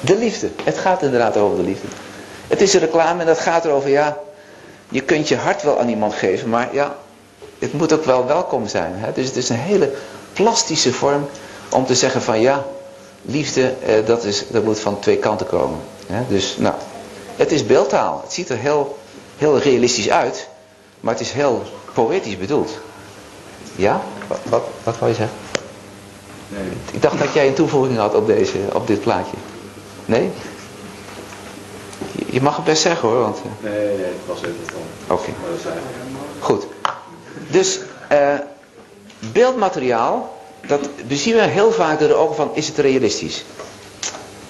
[0.00, 0.50] De liefde.
[0.64, 1.86] Het gaat inderdaad over de liefde.
[2.48, 4.18] Het is een reclame en dat gaat erover, ja,
[4.88, 6.96] je kunt je hart wel aan iemand geven, maar ja,
[7.58, 8.92] het moet ook wel welkom zijn.
[8.94, 9.12] Hè?
[9.12, 9.92] Dus het is een hele
[10.32, 11.28] plastische vorm
[11.70, 12.64] om te zeggen van ja,
[13.22, 15.78] liefde, eh, dat, is, dat moet van twee kanten komen.
[16.06, 16.22] Hè?
[16.28, 16.74] Dus nou,
[17.36, 18.20] het is beeldtaal.
[18.22, 18.98] Het ziet er heel,
[19.36, 20.48] heel realistisch uit,
[21.00, 21.62] maar het is heel
[21.94, 22.78] poëtisch bedoeld.
[23.76, 24.02] Ja?
[24.30, 25.36] Wat, wat, wat wou je zeggen?
[26.48, 26.70] Nee.
[26.92, 29.36] Ik dacht dat jij een toevoeging had op, deze, op dit plaatje.
[30.04, 30.30] Nee?
[32.30, 33.20] Je mag het best zeggen hoor.
[33.20, 33.70] Want, uh...
[33.70, 35.16] Nee, nee, het was even van.
[35.16, 35.30] Oké.
[36.38, 36.66] Goed.
[37.48, 37.80] Dus
[38.12, 38.34] uh,
[39.32, 43.44] beeldmateriaal, dat bezien we heel vaak door de ogen van, is het realistisch?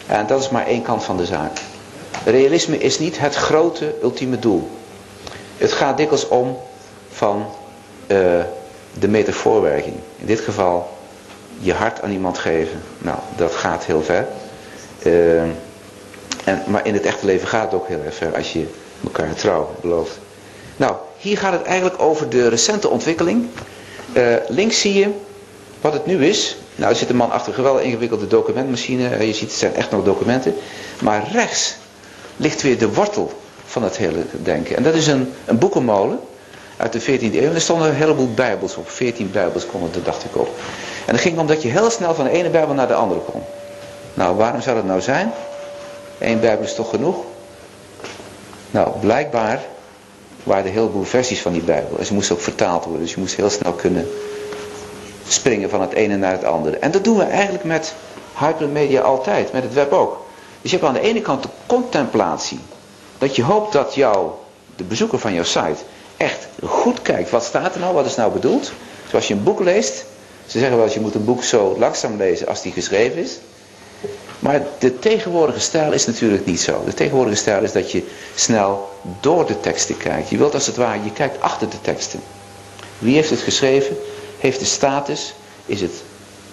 [0.07, 1.61] En dat is maar één kant van de zaak.
[2.25, 4.71] Realisme is niet het grote, ultieme doel.
[5.57, 6.59] Het gaat dikwijls om
[7.11, 7.47] van
[8.07, 8.43] uh,
[8.99, 9.95] de metafoorwerking.
[10.19, 10.99] In dit geval
[11.59, 12.81] je hart aan iemand geven.
[12.99, 14.27] Nou, dat gaat heel ver.
[15.03, 15.43] Uh,
[16.45, 18.67] en, maar in het echte leven gaat het ook heel erg ver als je
[19.05, 20.19] elkaar trouw belooft.
[20.77, 23.47] Nou, hier gaat het eigenlijk over de recente ontwikkeling.
[24.13, 25.09] Uh, links zie je
[25.81, 26.57] wat het nu is.
[26.77, 29.17] Nou, er zit een man achter een geweldig ingewikkelde documentmachine.
[29.17, 30.55] Uh, je ziet, het zijn echt nog documenten.
[31.03, 31.77] Maar rechts
[32.37, 33.33] ligt weer de wortel
[33.65, 34.77] van het hele denken.
[34.77, 36.21] En dat is een, een boekenmolen
[36.81, 37.49] uit de 14e eeuw.
[37.49, 38.91] En er stonden een heleboel bijbels op.
[38.91, 40.49] 14 bijbels konden er, dacht ik op.
[41.07, 43.21] En het ging om dat je heel snel van de ene bijbel naar de andere
[43.21, 43.43] kon.
[44.15, 45.33] Nou, waarom zou dat nou zijn?
[46.19, 47.17] Eén bijbel is toch genoeg?
[48.71, 49.61] Nou, blijkbaar
[50.43, 51.99] waren er heel veel versies van die bijbel.
[51.99, 53.03] En ze moesten ook vertaald worden.
[53.03, 54.09] Dus je moest heel snel kunnen
[55.29, 56.79] springen van het ene naar het andere.
[56.79, 57.95] En dat doen we eigenlijk met
[58.39, 59.53] hypermedia altijd.
[59.53, 60.25] Met het web ook.
[60.63, 62.61] Dus je hebt aan de ene kant de contemplatie.
[63.19, 64.31] Dat je hoopt dat jou,
[64.77, 65.83] de bezoeker van jouw site,
[66.21, 67.31] echt goed kijkt.
[67.31, 67.95] Wat staat er nou?
[67.95, 68.73] Wat is nou bedoeld?
[69.09, 70.05] Zoals je een boek leest.
[70.47, 73.39] Ze zeggen wel eens je moet een boek zo langzaam lezen als die geschreven is.
[74.39, 76.83] Maar de tegenwoordige stijl is natuurlijk niet zo.
[76.85, 78.89] De tegenwoordige stijl is dat je snel
[79.21, 80.29] door de teksten kijkt.
[80.29, 82.21] Je wilt als het ware, je kijkt achter de teksten.
[82.99, 83.97] Wie heeft het geschreven?
[84.39, 85.35] Heeft de status?
[85.67, 86.03] Is het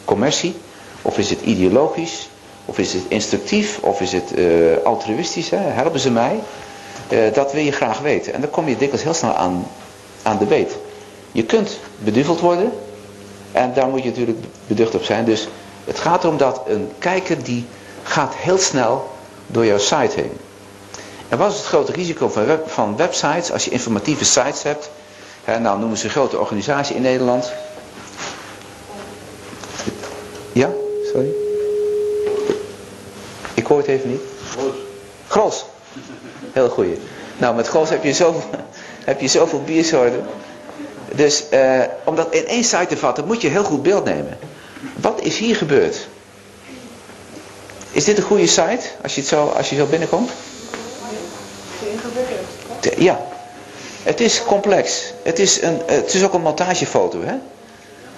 [0.05, 0.55] commercie?
[1.01, 2.29] Of is het ideologisch?
[2.65, 3.79] Of is het instructief?
[3.81, 5.49] Of is het uh, altruïstisch?
[5.49, 5.57] Hè?
[5.57, 6.39] Helpen ze mij?
[7.09, 8.33] Uh, dat wil je graag weten.
[8.33, 9.67] En dan kom je dikwijls heel snel aan,
[10.23, 10.75] aan de weet.
[11.31, 12.71] Je kunt beduveld worden.
[13.51, 15.25] En daar moet je natuurlijk beducht op zijn.
[15.25, 15.47] Dus
[15.85, 17.65] het gaat erom dat een kijker die
[18.03, 19.09] gaat heel snel
[19.47, 20.37] door jouw site heen.
[21.29, 24.89] En wat is het grote risico van, web, van websites als je informatieve sites hebt?
[25.43, 27.51] Hè, nou noemen ze een grote organisatie in Nederland.
[30.51, 30.69] Ja,
[31.13, 31.29] sorry.
[33.53, 34.21] Ik hoor het even niet.
[34.49, 34.73] Gros.
[35.27, 35.65] Gros.
[36.53, 36.99] Heel goeie.
[37.37, 38.43] Nou, met Gros heb je zoveel,
[39.05, 40.25] heb je zoveel biersoorten.
[41.15, 44.37] Dus eh, om dat in één site te vatten, moet je heel goed beeld nemen.
[44.95, 46.07] Wat is hier gebeurd?
[47.91, 50.31] Is dit een goede site, als je, het zo, als je zo binnenkomt?
[52.97, 53.19] Ja.
[54.03, 55.13] Het is complex.
[55.23, 57.21] Het is, een, het is ook een montagefoto.
[57.21, 57.33] Hè?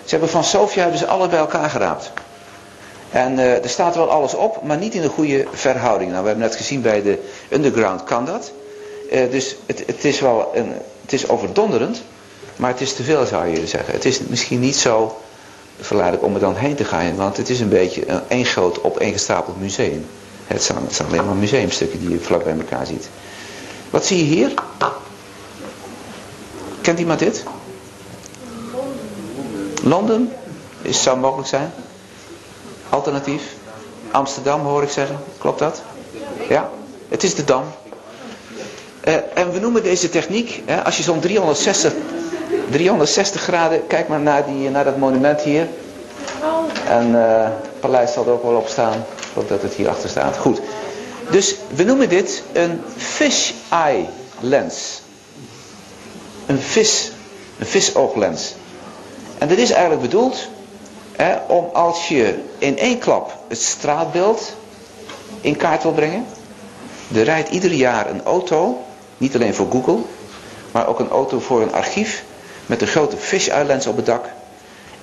[0.04, 2.12] Ze hebben van Sofia hebben ze alle bij elkaar geraapt.
[3.12, 6.12] En uh, er staat wel alles op, maar niet in de goede verhouding.
[6.12, 8.52] Nou, we hebben net gezien bij de Underground kan dat.
[9.12, 12.02] Uh, dus het, het, is wel een, het is overdonderend,
[12.56, 13.94] maar het is te veel zou je zeggen.
[13.94, 15.18] Het is misschien niet zo
[15.80, 18.84] verleidelijk om er dan heen te gaan, want het is een beetje een één groot
[18.84, 20.06] opeengestapeld museum.
[20.48, 23.10] Het zijn, het zijn alleen maar museumstukken die je vlak bij elkaar ziet.
[23.90, 24.54] Wat zie je hier?
[26.82, 27.44] Kent iemand dit?
[29.84, 30.34] Londen?
[30.82, 31.72] Is, zou mogelijk zijn.
[32.90, 33.44] Alternatief.
[34.12, 35.18] Amsterdam hoor ik zeggen.
[35.38, 35.82] Klopt dat?
[36.50, 36.70] Ja.
[37.10, 37.64] Het is de Dam.
[39.04, 41.94] Uh, en we noemen deze techniek, hè, als je zo'n 360,
[42.70, 45.68] 360 graden, kijk maar naar, die, naar dat monument hier.
[46.88, 48.94] En het paleis zal er ook wel op staan.
[48.94, 50.38] Ik geloof dat het hier achter staat.
[50.38, 50.62] Goed.
[51.30, 54.06] Dus we noemen dit een fish eye
[54.40, 55.02] lens.
[56.46, 57.12] Een vis,
[57.60, 58.54] een visooglens.
[59.38, 60.48] En dat is eigenlijk bedoeld
[61.48, 64.54] om als je in één klap het straatbeeld
[65.42, 66.26] in kaart wil brengen.
[67.14, 68.82] Er rijdt ieder jaar een auto,
[69.18, 70.00] niet alleen voor Google,
[70.72, 72.24] maar ook een auto voor een archief
[72.66, 74.26] met een grote fish-eye lens op het dak.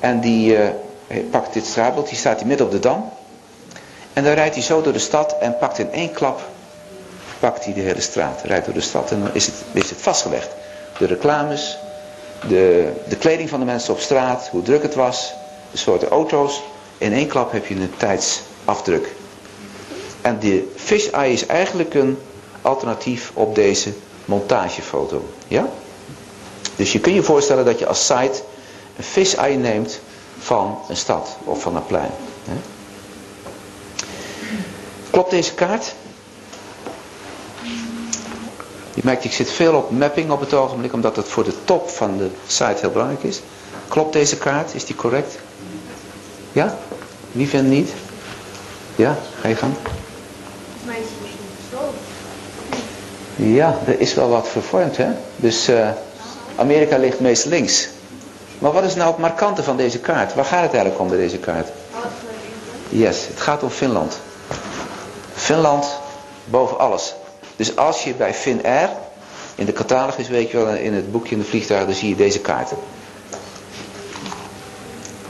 [0.00, 0.68] En die uh,
[1.30, 3.12] pakt dit straatbeeld, die staat hier midden op de dam.
[4.12, 6.40] En dan rijdt hij zo door de stad en pakt in één klap
[7.38, 10.00] pakt hij de hele straat, rijdt door de stad en dan is het, is het
[10.00, 10.48] vastgelegd.
[10.98, 11.78] De reclames,
[12.48, 15.34] de, de kleding van de mensen op straat, hoe druk het was,
[15.78, 16.62] soorten auto's.
[16.98, 19.14] In één klap heb je een tijdsafdruk.
[20.20, 22.18] En de fish eye is eigenlijk een
[22.62, 23.92] alternatief op deze
[24.24, 25.24] montagefoto.
[25.48, 25.68] Ja?
[26.76, 28.42] Dus je kunt je voorstellen dat je als site
[28.96, 30.00] een fish eye neemt
[30.38, 32.10] van een stad of van een plein.
[35.10, 35.94] Klopt deze kaart?
[38.94, 41.88] Je merkt, ik zit veel op mapping op het ogenblik, omdat het voor de top
[41.88, 43.40] van de site heel belangrijk is.
[43.88, 44.74] Klopt deze kaart?
[44.74, 45.38] Is die correct?
[46.56, 46.76] Ja?
[47.32, 47.90] Wie vindt niet?
[48.94, 49.74] Ja, ga je gang.
[53.36, 55.06] Ja, er is wel wat vervormd, hè?
[55.36, 55.88] Dus uh,
[56.54, 57.88] Amerika ligt meest links.
[58.58, 60.34] Maar wat is nou het markante van deze kaart?
[60.34, 61.68] Waar gaat het eigenlijk om bij deze kaart?
[62.88, 64.18] Yes, het gaat om Finland.
[65.34, 65.86] Finland
[66.44, 67.14] boven alles.
[67.56, 68.90] Dus als je bij Finnair,
[69.54, 72.16] in de catalogus weet je wel, in het boekje in de vliegtuig, dan zie je
[72.16, 72.76] deze kaarten.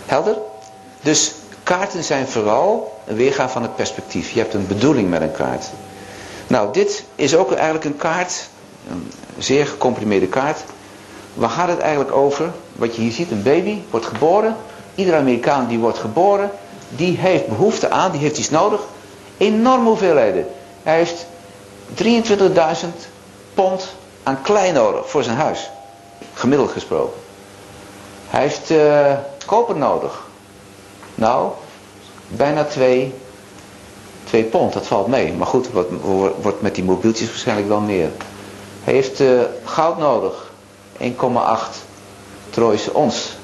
[0.07, 0.37] Helder?
[1.07, 1.33] Dus
[1.63, 4.31] kaarten zijn vooral een weergave van het perspectief.
[4.31, 5.67] Je hebt een bedoeling met een kaart.
[6.47, 8.49] Nou, dit is ook eigenlijk een kaart,
[8.91, 10.65] een zeer gecomprimeerde kaart.
[11.35, 12.53] Waar gaat het eigenlijk over?
[12.73, 14.57] Wat je hier ziet, een baby wordt geboren.
[14.95, 16.51] Iedere Amerikaan die wordt geboren,
[16.89, 18.81] die heeft behoefte aan, die heeft iets nodig.
[19.37, 20.47] Enorme hoeveelheden.
[20.83, 21.27] Hij heeft
[22.03, 22.89] 23.000
[23.55, 25.71] pond aan klei nodig voor zijn huis.
[26.35, 27.21] Gemiddeld gesproken.
[28.27, 29.13] Hij heeft uh,
[29.47, 30.26] koper nodig.
[31.17, 31.51] Nou,
[32.29, 33.15] bijna 2,
[34.25, 35.33] 2 pond, dat valt mee.
[35.33, 35.91] Maar goed, wordt,
[36.43, 38.11] wordt met die mobieltjes waarschijnlijk wel meer.
[38.85, 40.53] Hij heeft uh, goud nodig.
[41.01, 41.07] 1,8
[42.51, 43.37] Trooise ons.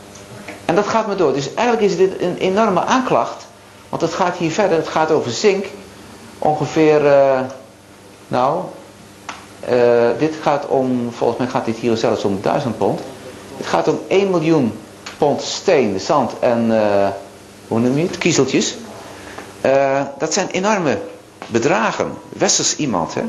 [0.64, 1.32] En dat gaat maar door.
[1.32, 3.46] Dus eigenlijk is dit een enorme aanklacht.
[3.88, 4.76] Want het gaat hier verder.
[4.76, 5.66] Het gaat over zink.
[6.38, 7.04] Ongeveer...
[7.04, 7.40] Uh,
[8.28, 8.60] nou,
[9.70, 13.00] uh, dit gaat om, volgens mij gaat dit hier zelfs om 1000 pond.
[13.56, 14.78] Het gaat om 1 miljoen
[15.18, 16.70] pond steen, zand en,
[17.72, 18.76] hoe noem je het, kiezeltjes.
[19.66, 20.98] Uh, dat zijn enorme
[21.46, 22.14] bedragen.
[22.28, 23.22] Westers iemand, hè?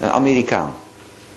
[0.00, 0.74] Een Amerikaan.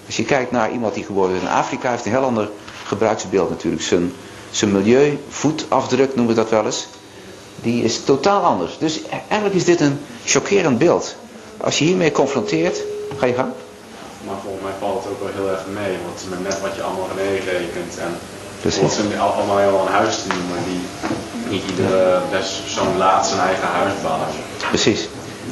[0.05, 2.49] Als je kijkt naar iemand die geboren is in Afrika, heeft een heel ander
[2.86, 3.84] gebruiksbeeld natuurlijk.
[3.84, 4.13] Zijn,
[4.51, 6.88] zijn milieu, voetafdruk noemen we dat wel eens.
[7.61, 8.78] Die is totaal anders.
[8.78, 11.15] Dus eigenlijk is dit een chockerend beeld.
[11.57, 12.82] Als je hiermee confronteert,
[13.18, 13.51] ga je gang.
[14.26, 16.82] Maar volgens mij valt het ook wel heel erg mee, want met net wat je
[16.82, 18.18] allemaal meerekent en
[18.62, 18.95] Precies.
[18.95, 20.80] ze allemaal helemaal een huis te noemen die
[21.49, 24.28] niet iedere persoon laat zijn eigen huis bouwen.
[24.70, 25.08] Precies.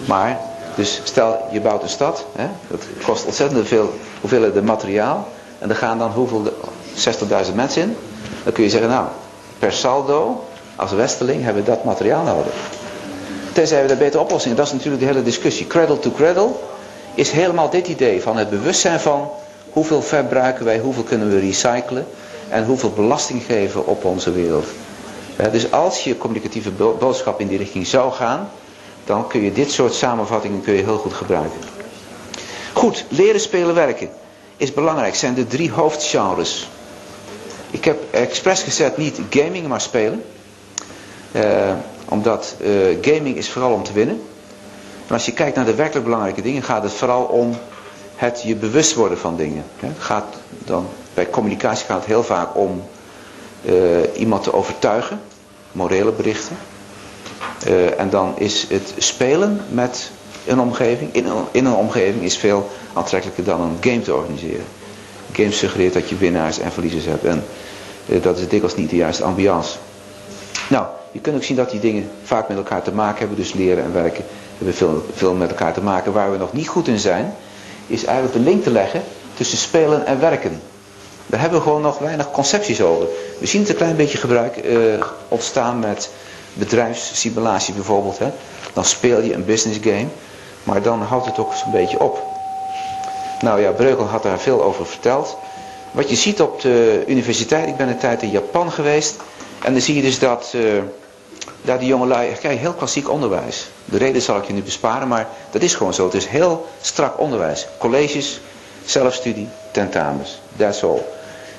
[0.06, 0.39] Maar,
[0.76, 5.28] dus stel je bouwt een stad, hè, dat kost ontzettend veel hoeveelheden materiaal.
[5.60, 6.53] En er gaan dan hoeveel,
[7.47, 7.97] 60.000 mensen in.
[8.43, 9.06] Dan kun je zeggen, nou,
[9.60, 10.43] per saldo,
[10.76, 12.53] als westeling hebben we dat materiaal nodig.
[13.53, 14.58] Tenzij we daar beter oplossingen.
[14.58, 15.68] Dat is natuurlijk de hele discussie.
[15.68, 16.49] Cradle to cradle
[17.14, 19.30] is helemaal dit idee van het bewustzijn van
[19.70, 22.08] hoeveel verbruiken wij, hoeveel kunnen we recyclen
[22.50, 24.66] en hoeveel belasting geven op onze wereld.
[25.52, 28.50] Dus als je communicatieve boodschap in die richting zou gaan,
[29.06, 31.60] dan kun je dit soort samenvattingen kun je heel goed gebruiken.
[32.74, 34.10] Goed, leren, spelen, werken
[34.58, 35.16] is belangrijk.
[35.16, 36.70] Zijn de drie hoofdgenres.
[37.72, 40.24] Ik heb expres gezet niet gaming, maar spelen.
[41.32, 41.74] Uh,
[42.10, 44.22] omdat uh, gaming is vooral om te winnen.
[45.08, 47.58] En als je kijkt naar de werkelijk belangrijke dingen, gaat het vooral om
[48.16, 49.64] het je bewust worden van dingen.
[49.80, 50.36] Het gaat
[50.66, 52.84] dan, bij communicatie gaat het heel vaak om
[53.66, 53.74] uh,
[54.13, 55.22] iemand te overtuigen,
[55.72, 56.57] morele berichten.
[57.68, 60.11] Uh, en dan is het spelen met
[60.45, 64.66] een omgeving, in een, in een omgeving is veel aantrekkelijker dan een game te organiseren.
[65.32, 67.43] Game suggereert dat je winnaars en verliezers hebt en
[68.05, 69.78] uh, dat is dikwijls niet de juiste ambiance.
[70.70, 73.53] Nou, je kunt ook zien dat die dingen vaak met elkaar te maken hebben, dus
[73.53, 74.24] leren en werken
[74.57, 76.13] hebben veel, veel met elkaar te maken.
[76.13, 77.34] Waar we nog niet goed in zijn,
[77.88, 79.01] is eigenlijk de link te leggen
[79.34, 80.61] tussen spelen en werken.
[81.26, 83.08] Daar hebben we gewoon nog weinig concepties over.
[83.40, 86.10] We zien het een klein beetje gebruik uh, ontstaan met
[86.54, 88.20] bedrijfssimulatie bijvoorbeeld.
[88.20, 88.32] Hè.
[88.74, 90.08] Dan speel je een business game,
[90.64, 92.24] maar dan houdt het ook zo'n beetje op.
[93.42, 95.38] Nou ja, Breugel had daar veel over verteld.
[95.92, 99.16] Wat je ziet op de universiteit, ik ben een tijd in Japan geweest.
[99.64, 100.82] En dan zie je dus dat uh,
[101.62, 103.70] daar die jongelui, kijk, heel klassiek onderwijs.
[103.86, 106.06] De reden zal ik je nu besparen, maar dat is gewoon zo.
[106.06, 107.68] Het is heel strak onderwijs.
[107.80, 108.40] Colleges,
[108.86, 110.40] zelfstudie, tentamens.
[110.58, 111.02] That's all.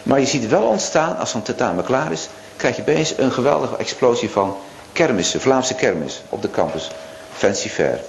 [0.06, 3.76] Maar je ziet wel ontstaan, als zo'n tentamen klaar is, krijg je opeens een geweldige
[3.76, 4.56] explosie van
[4.92, 6.90] kermissen, Vlaamse kermis op de campus.
[7.32, 8.00] Fancy Fair.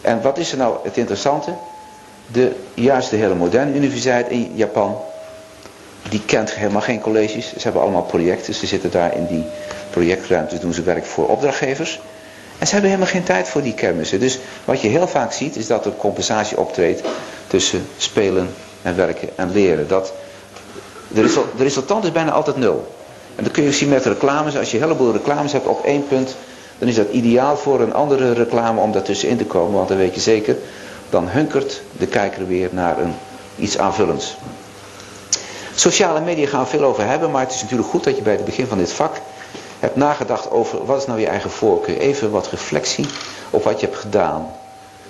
[0.00, 1.54] En wat is er nou het interessante?
[2.26, 4.96] De, juist de hele moderne universiteit in Japan,
[6.08, 7.48] die kent helemaal geen colleges.
[7.48, 8.54] Ze hebben allemaal projecten.
[8.54, 9.44] Ze zitten daar in die
[9.90, 12.00] projectruimtes, doen ze werk voor opdrachtgevers.
[12.58, 14.20] En ze hebben helemaal geen tijd voor die kermissen.
[14.20, 17.02] Dus wat je heel vaak ziet, is dat er compensatie optreedt
[17.46, 19.88] tussen spelen en werken en leren.
[19.88, 20.12] Dat
[21.14, 22.94] de, resultant is bijna altijd nul.
[23.34, 24.56] En dat kun je zien met reclames.
[24.56, 26.36] Als je een heleboel reclames hebt op één punt,
[26.78, 29.76] dan is dat ideaal voor een andere reclame om daartussenin te komen.
[29.76, 30.56] Want dan weet je zeker,
[31.10, 32.96] dan hunkert de kijker weer naar
[33.56, 34.36] iets aanvullends.
[35.74, 38.32] Sociale media gaan we veel over hebben, maar het is natuurlijk goed dat je bij
[38.32, 39.14] het begin van dit vak
[39.78, 41.98] hebt nagedacht over wat is nou je eigen voorkeur.
[41.98, 43.06] Even wat reflectie
[43.50, 44.50] op wat je hebt gedaan.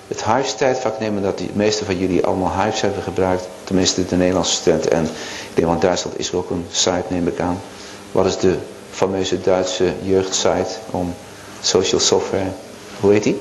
[0.09, 3.49] Het Hives tijdvak nemen dat de meeste van jullie allemaal Hives hebben gebruikt.
[3.73, 4.91] Tenminste de Nederlandse studenten.
[4.91, 7.61] En ik denk, want Duitsland is er ook een site neem ik aan.
[8.13, 8.57] Wat is de
[8.91, 11.15] fameuze Duitse jeugdsite om
[11.61, 12.51] social software?
[13.01, 13.41] Hoe heet die?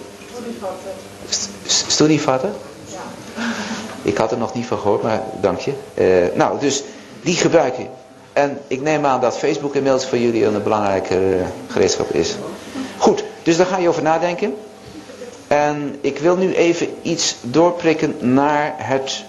[1.87, 2.53] Studievatten.
[2.85, 2.99] Ja.
[4.01, 5.73] Ik had er nog niet van gehoord, maar dank je.
[5.93, 6.83] Uh, nou, dus
[7.21, 7.87] die gebruiken.
[8.33, 12.35] En ik neem aan dat Facebook inmiddels voor jullie een belangrijke uh, gereedschap is.
[12.97, 14.53] Goed, dus daar ga je over nadenken.
[15.47, 19.23] En ik wil nu even iets doorprikken naar het,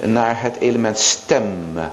[0.00, 1.72] naar het element stem.
[1.78, 1.90] En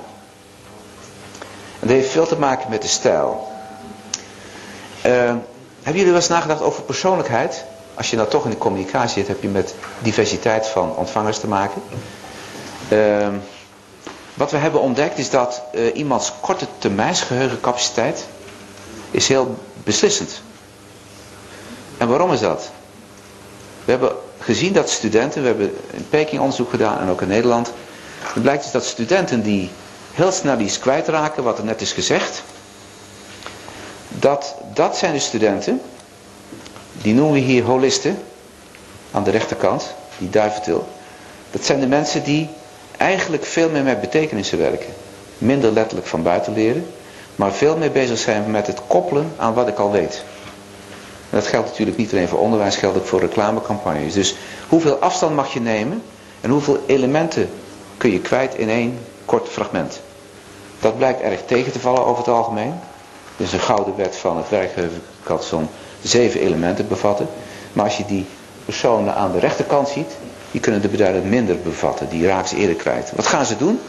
[1.80, 3.48] dat heeft veel te maken met de stijl.
[5.06, 5.40] Uh, hebben
[5.84, 7.66] jullie wel eens nagedacht over persoonlijkheid?
[7.94, 11.48] Als je nou toch in de communicatie zit, heb je met diversiteit van ontvangers te
[11.48, 11.82] maken.
[12.90, 13.28] Uh,
[14.34, 18.26] wat we hebben ontdekt is dat uh, iemands korte termijnsgeheugencapaciteit
[19.12, 20.42] is heel beslissend.
[21.98, 22.70] En waarom is dat?
[23.86, 27.72] We hebben gezien dat studenten, we hebben in Peking onderzoek gedaan en ook in Nederland.
[28.34, 29.70] Het blijkt dus dat studenten die
[30.14, 32.44] heel snel iets kwijtraken, wat er net is gezegd.
[34.10, 35.82] Dat, dat zijn de studenten,
[36.92, 38.18] die noemen we hier holisten,
[39.12, 40.88] aan de rechterkant, die duiventil.
[41.52, 42.50] Dat zijn de mensen die
[42.98, 44.94] eigenlijk veel meer met betekenissen werken.
[45.38, 46.88] Minder letterlijk van buiten leren,
[47.36, 50.24] maar veel meer bezig zijn met het koppelen aan wat ik al weet.
[51.30, 54.14] En dat geldt natuurlijk niet alleen voor onderwijs, geldt ook voor reclamecampagnes.
[54.14, 54.36] Dus
[54.68, 56.04] hoeveel afstand mag je nemen
[56.42, 57.50] en hoeveel elementen
[57.98, 60.00] kun je kwijt in één kort fragment.
[60.80, 62.74] Dat blijkt erg tegen te vallen over het algemeen.
[63.38, 65.70] Dus een gouden wet van het werkgeheugen kan zo'n
[66.02, 67.28] zeven elementen bevatten.
[67.74, 68.26] Maar als je die
[68.66, 70.12] personen aan de rechterkant ziet,
[70.52, 72.10] die kunnen de beduidend minder bevatten.
[72.10, 73.12] Die raken ze eerder kwijt.
[73.16, 73.80] Wat gaan ze doen?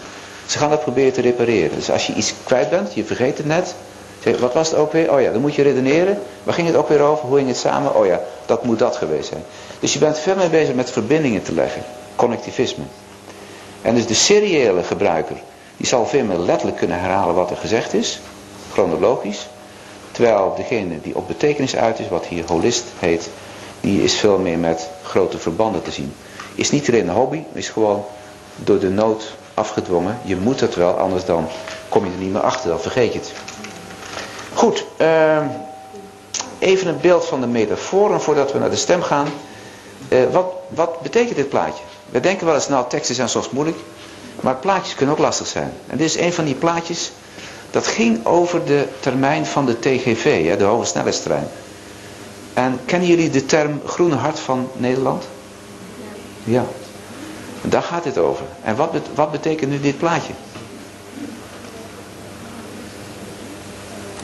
[0.46, 1.76] Ze gaan dat proberen te repareren.
[1.76, 3.74] Dus als je iets kwijt bent, je vergeet het net.
[4.40, 5.12] Wat was het ook weer?
[5.12, 6.18] Oh ja, dan moet je redeneren.
[6.42, 7.26] Waar ging het ook weer over?
[7.26, 7.94] Hoe ging het samen?
[7.94, 9.42] Oh ja, dat moet dat geweest zijn.
[9.80, 11.82] Dus je bent veel meer bezig met verbindingen te leggen.
[12.16, 12.84] Connectivisme.
[13.86, 15.36] En dus de seriële gebruiker,
[15.76, 18.20] die zal veel meer letterlijk kunnen herhalen wat er gezegd is.
[18.72, 19.48] Chronologisch.
[20.10, 23.30] Terwijl degene die op betekenis uit is, wat hier holist heet,
[23.80, 26.14] die is veel meer met grote verbanden te zien.
[26.54, 28.04] Is niet alleen een hobby, is gewoon
[28.56, 30.18] door de nood afgedwongen.
[30.24, 31.48] Je moet het wel, anders dan
[31.88, 33.32] kom je er niet meer achter, dan vergeet je het.
[34.54, 35.38] Goed, uh,
[36.58, 39.28] even een beeld van de metaforen voordat we naar de stem gaan.
[40.08, 41.82] Uh, wat, wat betekent dit plaatje?
[42.10, 43.78] We denken wel eens, nou teksten zijn soms moeilijk,
[44.40, 45.72] maar plaatjes kunnen ook lastig zijn.
[45.86, 47.12] En dit is een van die plaatjes,
[47.70, 51.48] dat ging over de termijn van de TGV, hè, de hoge snelheidstrein.
[52.54, 55.24] En kennen jullie de term groene hart van Nederland?
[56.44, 56.64] Ja.
[57.62, 58.44] Daar gaat het over.
[58.62, 60.32] En wat, wat betekent nu dit plaatje?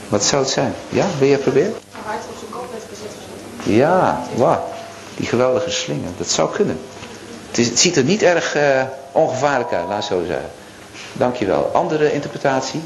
[0.09, 0.75] Wat zou het zijn?
[0.89, 1.75] Ja, wil je proberen?
[2.05, 3.77] Hart op zijn kop heeft gezet.
[3.77, 4.65] Ja, wauw.
[5.17, 6.11] Die geweldige slinger.
[6.17, 6.79] Dat zou kunnen.
[7.53, 8.83] Het, is, het ziet er niet erg uh,
[9.13, 10.51] ongevaarlijk uit, laat zo zeggen.
[11.13, 11.71] Dankjewel.
[11.73, 12.81] Andere interpretatie?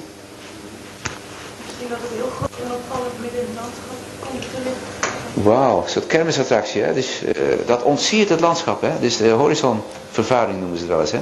[1.67, 5.45] Misschien dat het heel groot en opvallend midden in het landschap komt te liggen.
[5.51, 6.83] Wauw, een soort kermisattractie.
[6.83, 6.95] Hè?
[6.95, 7.33] Dus, uh,
[7.67, 8.81] dat ontsiert het landschap.
[8.81, 8.91] Hè?
[9.01, 11.13] Dus de horizonvervuiling noemen ze het wel eens.
[11.13, 11.21] Hè?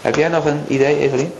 [0.00, 1.32] Heb jij nog een idee, Evelien?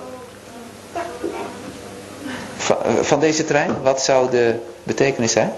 [2.56, 3.82] Van, uh, van deze trein?
[3.82, 5.52] Wat zou de betekenis zijn?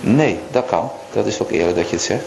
[0.00, 0.90] Nee, dat kan.
[1.12, 2.24] Dat is ook eerlijk dat je het zegt.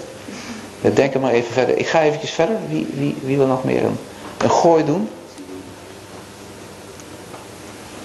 [0.82, 1.78] Denk er maar even verder.
[1.78, 2.56] Ik ga eventjes verder.
[2.68, 3.98] Wie, wie, wie wil nog meer een,
[4.38, 5.10] een gooi doen?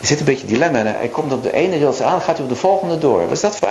[0.01, 0.87] Er zit een beetje dilemma in.
[0.87, 3.21] Hij komt op de ene rails aan, gaat hij op de volgende door.
[3.21, 3.69] Wat is dat voor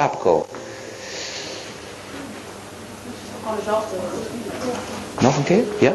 [3.58, 3.96] dezelfde.
[5.20, 5.64] Nog een keer?
[5.80, 5.94] Ja?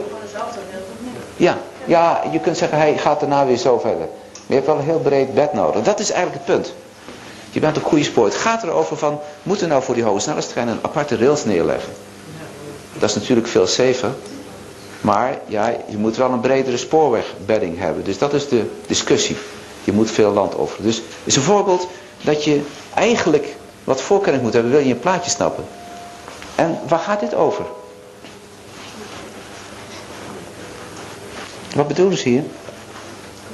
[1.37, 1.59] Ja.
[1.85, 4.09] Ja, je kunt zeggen hij gaat daarna weer zo verder.
[4.33, 5.83] Maar je hebt wel een heel breed bed nodig.
[5.83, 6.75] Dat is eigenlijk het punt.
[7.51, 8.25] Je bent op goede spoor.
[8.25, 11.93] Het gaat erover van, moeten we nou voor die hoge snelheidstrein een aparte rails neerleggen?
[12.99, 14.11] Dat is natuurlijk veel safer.
[15.01, 18.05] Maar ja, je moet wel een bredere spoorwegbedding hebben.
[18.05, 19.37] Dus dat is de discussie.
[19.85, 20.85] Je moet veel land offeren.
[20.85, 21.89] Dus is een voorbeeld
[22.23, 22.61] dat je
[22.95, 25.65] eigenlijk wat voorkennis moet hebben, wil je een plaatje snappen.
[26.55, 27.65] En waar gaat dit over?
[31.75, 32.45] Wat bedoelen ze hier?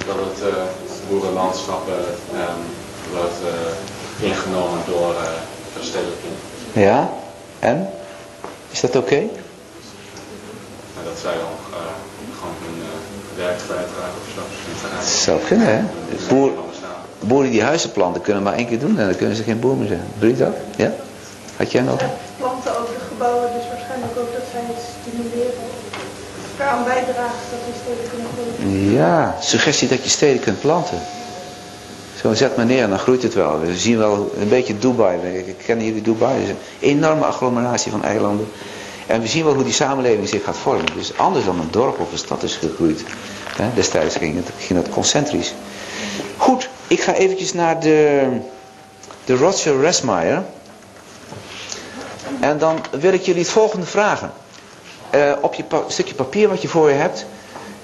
[0.06, 0.62] Dat het uh,
[1.08, 2.04] boerenlandschappen
[3.12, 5.28] wordt uh, ingenomen door uh,
[5.72, 6.32] verstedelijking.
[6.72, 7.12] Ja,
[7.58, 7.90] en?
[8.76, 8.98] Is dat oké?
[8.98, 9.28] Okay?
[10.94, 11.54] Nou, dat zij dan
[12.38, 12.78] gewoon hun
[13.36, 14.42] werk kwijtraken of zo.
[14.96, 15.82] Dat zou kunnen, hè?
[16.28, 16.52] Boer,
[17.20, 19.76] boeren die huizen planten kunnen maar één keer doen en dan kunnen ze geen boer
[19.76, 20.06] meer zijn.
[20.18, 20.54] Doe je dat?
[20.76, 20.92] Ja?
[21.56, 22.00] Had jij nog?
[22.36, 25.64] Planten ook de gebouwen, dus waarschijnlijk ook dat zij het stimuleren.
[26.58, 28.92] Eraan bijdragen dat die steden kunnen groeien.
[28.92, 30.98] Ja, suggestie dat je steden kunt planten.
[32.26, 33.60] Zo zet maar neer en dan groeit het wel.
[33.60, 35.44] We zien wel een beetje Dubai.
[35.64, 36.40] Kennen jullie Dubai?
[36.40, 38.48] Het is een enorme agglomeratie van eilanden.
[39.06, 40.94] En we zien wel hoe die samenleving zich gaat vormen.
[40.94, 43.04] Dus anders dan een dorp of een stad is gegroeid.
[43.74, 45.54] Destijds ging het, ging het concentrisch.
[46.36, 48.28] Goed, ik ga eventjes naar de,
[49.24, 50.44] de Roger Resmeyer.
[52.40, 54.32] En dan wil ik jullie het volgende vragen.
[55.14, 57.26] Uh, op je stukje papier wat je voor je hebt,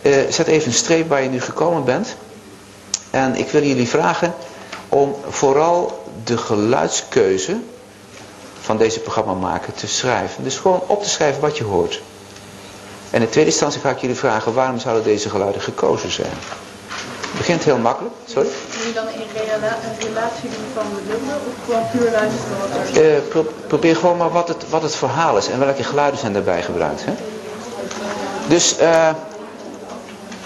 [0.03, 2.17] uh, zet even een streep waar je nu gekomen bent.
[3.13, 4.35] En ik wil jullie vragen
[4.89, 7.57] om vooral de geluidskeuze
[8.61, 10.45] van deze programma maken te schrijven.
[10.45, 12.03] Dus gewoon op te schrijven wat je hoort.
[13.11, 16.33] En in tweede instantie ga ik jullie vragen waarom zouden deze geluiden gekozen zijn.
[17.21, 18.15] Het begint heel makkelijk.
[18.27, 18.49] Sorry?
[18.49, 23.15] Wil je dan in relatie doen van de nummer of gewoon puur luisteren?
[23.15, 26.33] Uh, pro probeer gewoon maar wat het, wat het verhaal is en welke geluiden zijn
[26.33, 27.05] daarbij gebruikt.
[27.05, 27.13] Hè?
[28.49, 29.09] Dus uh,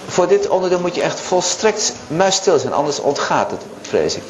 [0.07, 4.23] voor dit onderdeel moet je echt volstrekt muisstil zijn, anders ontgaat het, vrees ik.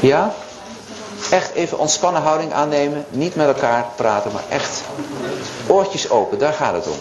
[0.00, 0.34] Ja?
[1.30, 3.04] Echt even ontspannen houding aannemen.
[3.10, 4.80] Niet met elkaar praten, maar echt
[5.66, 6.38] oortjes open.
[6.38, 6.96] Daar gaat het om.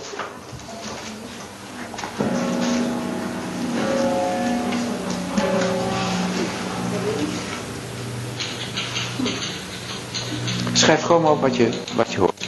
[10.90, 12.39] Schrijf gewoon op wat je, wat je hoort.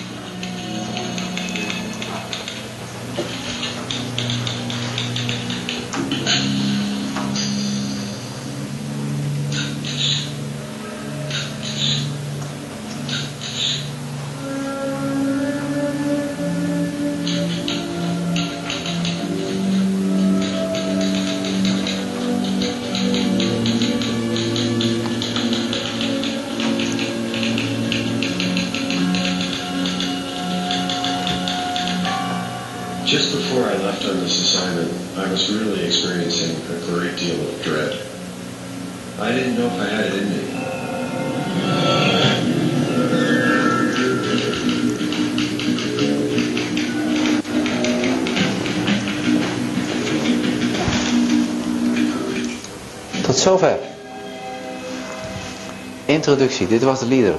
[56.31, 57.35] Introductie, dit was de leader.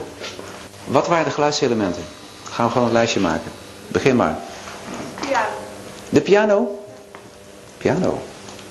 [0.85, 2.03] Wat waren de geluidselementen?
[2.51, 3.51] Gaan we gewoon een lijstje maken.
[3.89, 4.39] Begin maar.
[5.21, 5.47] Piano.
[6.09, 6.85] De piano?
[7.79, 8.23] Piano.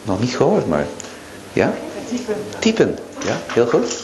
[0.04, 0.86] Nog niet gehoord, maar...
[1.54, 1.74] Ja?
[2.10, 2.36] Typen.
[2.60, 2.98] Typen.
[3.26, 4.04] Ja, heel goed.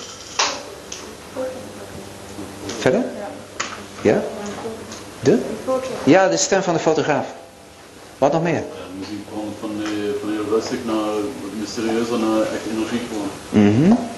[2.79, 3.03] Verder?
[4.01, 4.21] Ja?
[5.19, 5.39] De?
[6.03, 7.25] Ja, de stem van de fotograaf.
[8.17, 8.63] Wat nog meer?
[8.99, 9.89] Muziek gewoon van, eh,
[10.21, 13.01] van heel rustig naar wat mysterieuzer naar echt energiek.
[13.49, 14.16] Mhm.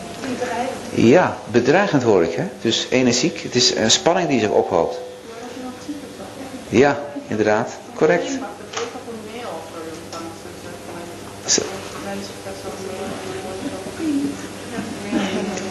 [0.93, 2.33] Ja, bedreigend hoor ik.
[2.33, 2.43] Hè?
[2.61, 3.39] Dus energiek.
[3.41, 4.99] Het is een spanning die zich ophoopt.
[6.69, 7.69] Ja, inderdaad.
[7.93, 8.31] Correct.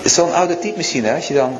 [0.04, 1.58] Zo'n oude typemachine, als je dan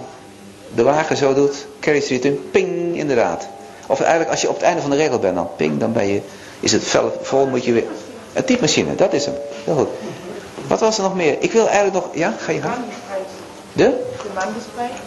[0.74, 3.48] de wagen zo doet, carry street in, ping, inderdaad.
[3.86, 6.06] Of eigenlijk als je op het einde van de regel bent, dan ping, dan ben
[6.06, 6.20] je,
[6.60, 7.84] is het vel vol, moet je weer...
[8.32, 9.34] Een typemachine, dat is hem.
[9.64, 9.88] Heel goed.
[10.68, 11.36] Wat was er nog meer?
[11.40, 12.74] Ik wil eigenlijk nog, ja, ga je gang.
[13.72, 13.84] De?
[14.22, 15.00] De man die spreekt.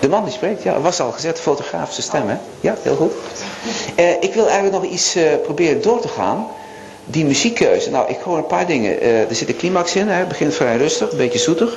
[0.00, 2.36] De man die spreekt, ja, was al gezegd, fotografische stem, hè?
[2.60, 3.12] Ja, heel goed.
[3.96, 6.46] Eh, ik wil eigenlijk nog iets eh, proberen door te gaan.
[7.04, 7.90] Die muziekkeuze.
[7.90, 9.00] Nou, ik hoor een paar dingen.
[9.00, 10.14] Eh, er zit een climax in, hè?
[10.18, 11.76] het begint vrij rustig, een beetje zoetig.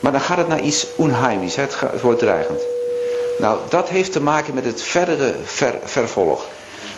[0.00, 1.62] Maar dan gaat het naar iets onheimisch, hè?
[1.62, 2.60] Het, gaat- het wordt dreigend.
[3.38, 6.46] Nou, dat heeft te maken met het verdere ver- vervolg.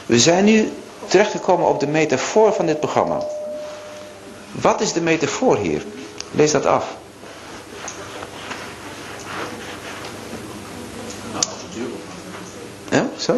[0.06, 0.72] We zijn nu
[1.06, 3.18] terechtgekomen op de metafoor van dit programma.
[4.52, 5.82] Wat is de metafoor hier?
[6.30, 6.96] Lees dat af.
[12.90, 13.32] Ja, zo?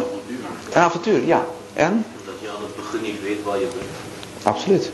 [0.73, 1.45] Een avontuur, ja.
[1.73, 2.05] En?
[2.25, 3.89] Dat je aan het begin niet weet waar je bent.
[4.43, 4.91] Absoluut.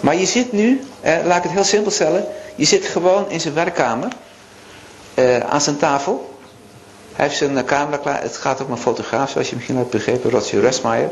[0.00, 2.26] Maar je zit nu, eh, laat ik het heel simpel stellen.
[2.54, 4.12] Je zit gewoon in zijn werkkamer.
[5.14, 6.38] eh, aan zijn tafel.
[7.12, 8.22] Hij heeft zijn eh, camera klaar.
[8.22, 10.30] Het gaat om een fotograaf, zoals je misschien hebt begrepen.
[10.30, 11.10] Roger Resmeyer.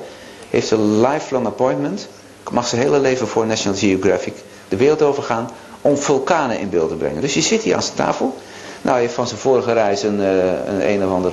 [0.51, 2.09] Heeft een lifelong appointment.
[2.51, 4.35] Mag zijn hele leven voor National Geographic
[4.69, 5.51] de wereld overgaan.
[5.81, 7.21] Om vulkanen in beeld te brengen.
[7.21, 8.37] Dus je zit hier aan zijn tafel.
[8.83, 11.33] Nou, hij heeft van zijn vorige reis een, eh, een een of ander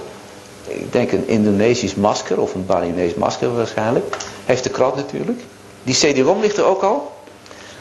[0.68, 4.09] ik denk een Indonesisch masker of een Balinees masker waarschijnlijk.
[4.09, 5.41] Hij heeft de krant natuurlijk.
[5.84, 7.11] Die CD-ROM ligt er ook al.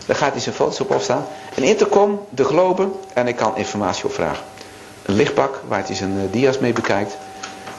[0.07, 1.26] Daar gaat hij zijn foto's op opstaan.
[1.57, 4.45] Een intercom, de globe en ik kan informatie opvragen.
[5.07, 7.16] Een lichtbak waar hij zijn eh, dia's mee bekijkt.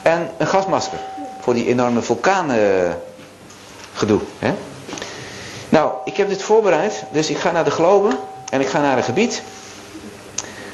[0.02, 0.98] En een gasmasker
[1.40, 2.90] voor die enorme vulkaan eh,
[3.92, 4.20] gedoe.
[4.38, 4.54] Hè?
[5.74, 7.04] Nou, ik heb dit voorbereid.
[7.10, 8.16] Dus ik ga naar de globe
[8.50, 9.42] en ik ga naar een gebied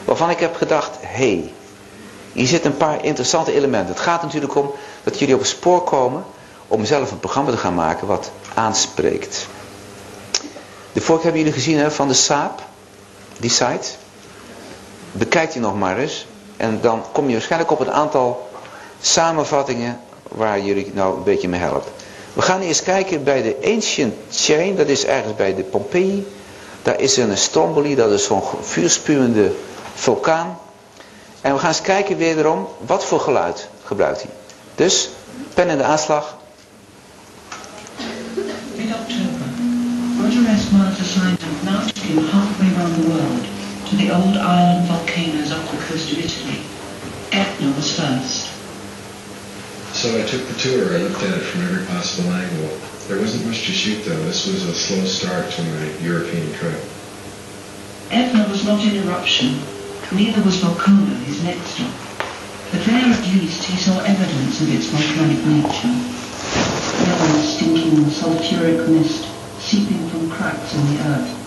[0.04, 1.06] waarvan ik heb gedacht, hé,
[1.38, 1.52] hey,
[2.32, 3.94] hier zitten een paar interessante elementen.
[3.94, 4.70] Het gaat natuurlijk om
[5.02, 6.24] dat jullie op het spoor komen
[6.68, 9.46] om zelf een programma te gaan maken wat aanspreekt.
[10.92, 12.62] De vorige hebben jullie gezien hè, van de Saab,
[13.38, 13.88] die site.
[15.12, 16.26] Bekijk die nog maar eens.
[16.56, 18.48] En dan kom je waarschijnlijk op een aantal
[19.00, 21.99] samenvattingen waar jullie nou een beetje mee helpen.
[22.40, 26.26] We gaan eerst kijken bij de Ancient Chain, dat is ergens bij de Pompeii.
[26.82, 29.52] Daar is een Stromboli, dat is zo'n vuurspuwende
[29.94, 30.58] vulkaan.
[31.40, 34.30] En we gaan eens kijken wederom, wat voor geluid gebruikt hij.
[34.74, 35.08] Dus,
[35.54, 36.36] pen in de aanslag.
[38.74, 39.46] In October,
[40.22, 40.70] Roger S.
[40.70, 43.44] Mars assigned a halfway around the world
[43.88, 46.58] to the old island volcanoes off the coast of Italy.
[47.28, 48.39] Etna was first.
[50.00, 50.96] So I took the tour.
[50.96, 52.72] I looked at it from every possible angle.
[53.06, 54.16] There wasn't much to shoot though.
[54.24, 56.80] This was a slow start to my European trip.
[58.10, 59.60] Etna was not in eruption,
[60.10, 61.92] neither was Volcano, his next stop.
[62.72, 65.92] But there at least he saw evidence of its volcanic nature.
[67.04, 69.28] Yellow, stinking, sulfuric mist
[69.60, 71.39] seeping from cracks in the earth.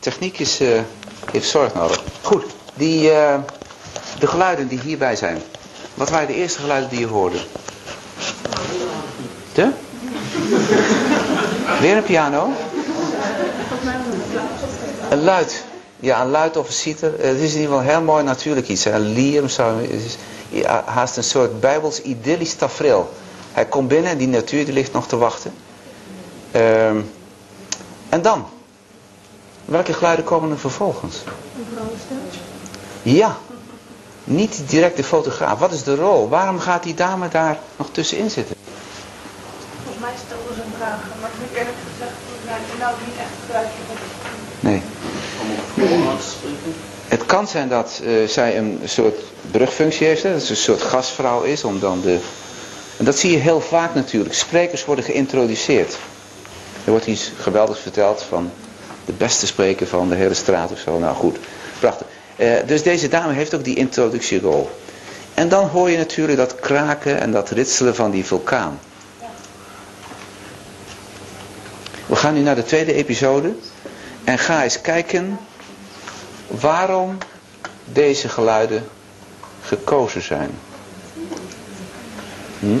[0.00, 0.80] Techniek is, uh,
[1.32, 2.02] heeft zorg nodig.
[2.22, 2.44] Goed,
[2.74, 3.34] die, uh,
[4.18, 5.42] de geluiden die hierbij zijn.
[5.94, 7.38] Wat waren de eerste geluiden die je hoorde?
[9.52, 9.70] De?
[11.80, 12.52] Weer een piano?
[15.10, 15.64] Een luid.
[15.96, 17.12] Ja, een luid of een citer.
[17.18, 18.84] Het is in ieder geval heel mooi natuurlijk iets.
[18.84, 19.16] Een
[19.88, 20.16] is
[20.84, 23.10] haast een soort bijbels idyllisch tafereel.
[23.52, 25.52] Hij komt binnen en die natuur die ligt nog te wachten.
[26.56, 27.10] Um,
[28.08, 28.46] en dan?
[29.70, 31.16] Welke geluiden komen er vervolgens?
[33.02, 33.36] Ja.
[34.24, 35.58] Niet direct de fotograaf.
[35.58, 36.28] Wat is de rol?
[36.28, 38.56] Waarom gaat die dame daar nog tussenin zitten?
[39.82, 40.98] Volgens mij stelde ze een vraag.
[41.20, 42.12] Maar ik eerlijk gezegd,
[42.72, 43.78] ik nou niet echt geluidje
[44.60, 44.82] Nee.
[47.08, 50.22] Het kan zijn dat uh, zij een soort brugfunctie heeft.
[50.22, 50.32] Hè?
[50.32, 51.64] Dat ze een soort gastvrouw is.
[51.64, 52.18] Om dan de...
[52.96, 54.34] En dat zie je heel vaak natuurlijk.
[54.34, 55.98] Sprekers worden geïntroduceerd.
[56.84, 58.50] Er wordt iets geweldigs verteld van
[59.10, 60.98] de beste spreker van de hele straat of zo.
[60.98, 61.38] Nou goed,
[61.78, 62.06] prachtig.
[62.36, 64.70] Uh, dus deze dame heeft ook die introductierol.
[65.34, 68.78] En dan hoor je natuurlijk dat kraken en dat ritselen van die vulkaan.
[72.06, 73.54] We gaan nu naar de tweede episode.
[74.24, 75.38] En ga eens kijken
[76.46, 77.18] waarom
[77.84, 78.84] deze geluiden
[79.62, 80.50] gekozen zijn.
[82.58, 82.78] Hm?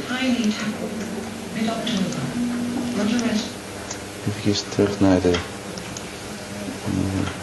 [4.46, 5.34] Even terug naar de...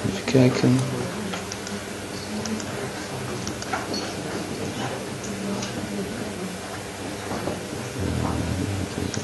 [0.07, 0.79] Even kijken.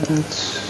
[0.09, 0.61] Uit.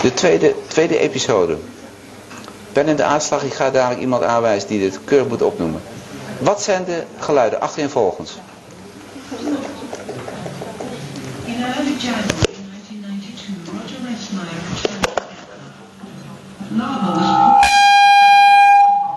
[0.00, 1.56] De tweede, tweede episode.
[2.72, 5.80] Ben in de aanslag, ik ga dadelijk iemand aanwijzen die dit keurig moet opnoemen.
[6.38, 8.38] Wat zijn de geluiden, achtereenvolgens?
[11.44, 15.12] In early January 1992, Roger Resmeyer returned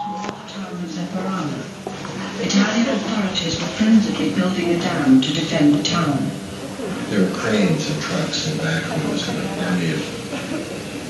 [0.01, 0.07] to
[0.59, 1.57] Lava Zeparano.
[2.41, 6.17] Italian authorities were forensically building a dam to defend the town.
[7.09, 10.01] There were cranes and trucks and backhoes and an army of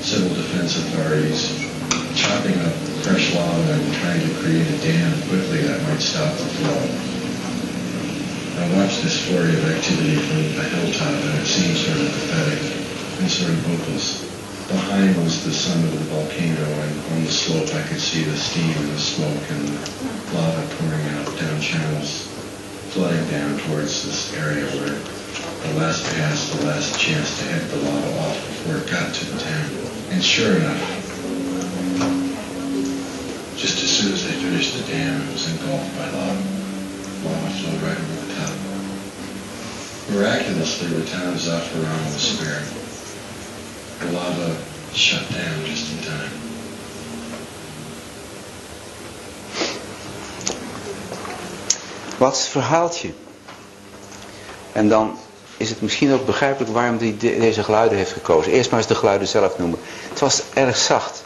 [0.02, 1.55] civil defense authorities
[2.26, 2.74] chopping up
[3.06, 6.82] fresh lava and trying to create a dam quickly that might stop the flow.
[8.58, 12.62] I watched this flurry of activity from the hilltop and it seemed sort of pathetic
[13.22, 14.26] and sort of hopeless.
[14.66, 18.34] Behind was the summit of the volcano and on the slope I could see the
[18.34, 22.26] steam and the smoke and the lava pouring out down channels,
[22.90, 27.78] flooding down towards this area where the last pass, the last chance to head the
[27.86, 29.70] lava off before it got to the town.
[30.10, 30.95] And sure enough,
[33.66, 36.38] just as soon as they finished the dam, it was engulfed by lava.
[37.26, 38.54] Lava flowed right over the top.
[40.10, 42.62] Miraculously, the town of Zaffarano was spared.
[43.98, 44.56] The lava
[44.94, 46.30] shut down just in time.
[52.18, 53.12] Wat is het verhaaltje?
[54.72, 55.18] En dan
[55.56, 58.52] is het misschien ook begrijpelijk waarom hij deze geluiden heeft gekozen.
[58.52, 59.78] Eerst maar eens de geluiden zelf noemen.
[60.08, 61.24] Het was erg zacht.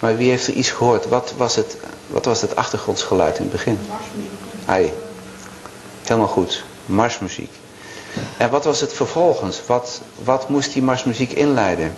[0.00, 1.08] Maar wie heeft er iets gehoord?
[1.08, 3.78] Wat was het, wat was het achtergrondsgeluid in het begin?
[4.64, 4.92] Hij.
[6.02, 6.64] Helemaal goed.
[6.86, 7.52] Marsmuziek.
[8.36, 9.60] En wat was het vervolgens?
[9.66, 11.94] Wat, wat moest die marsmuziek inleiden?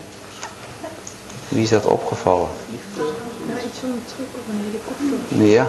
[1.48, 2.48] Wie is dat opgevallen?
[5.28, 5.66] Ja.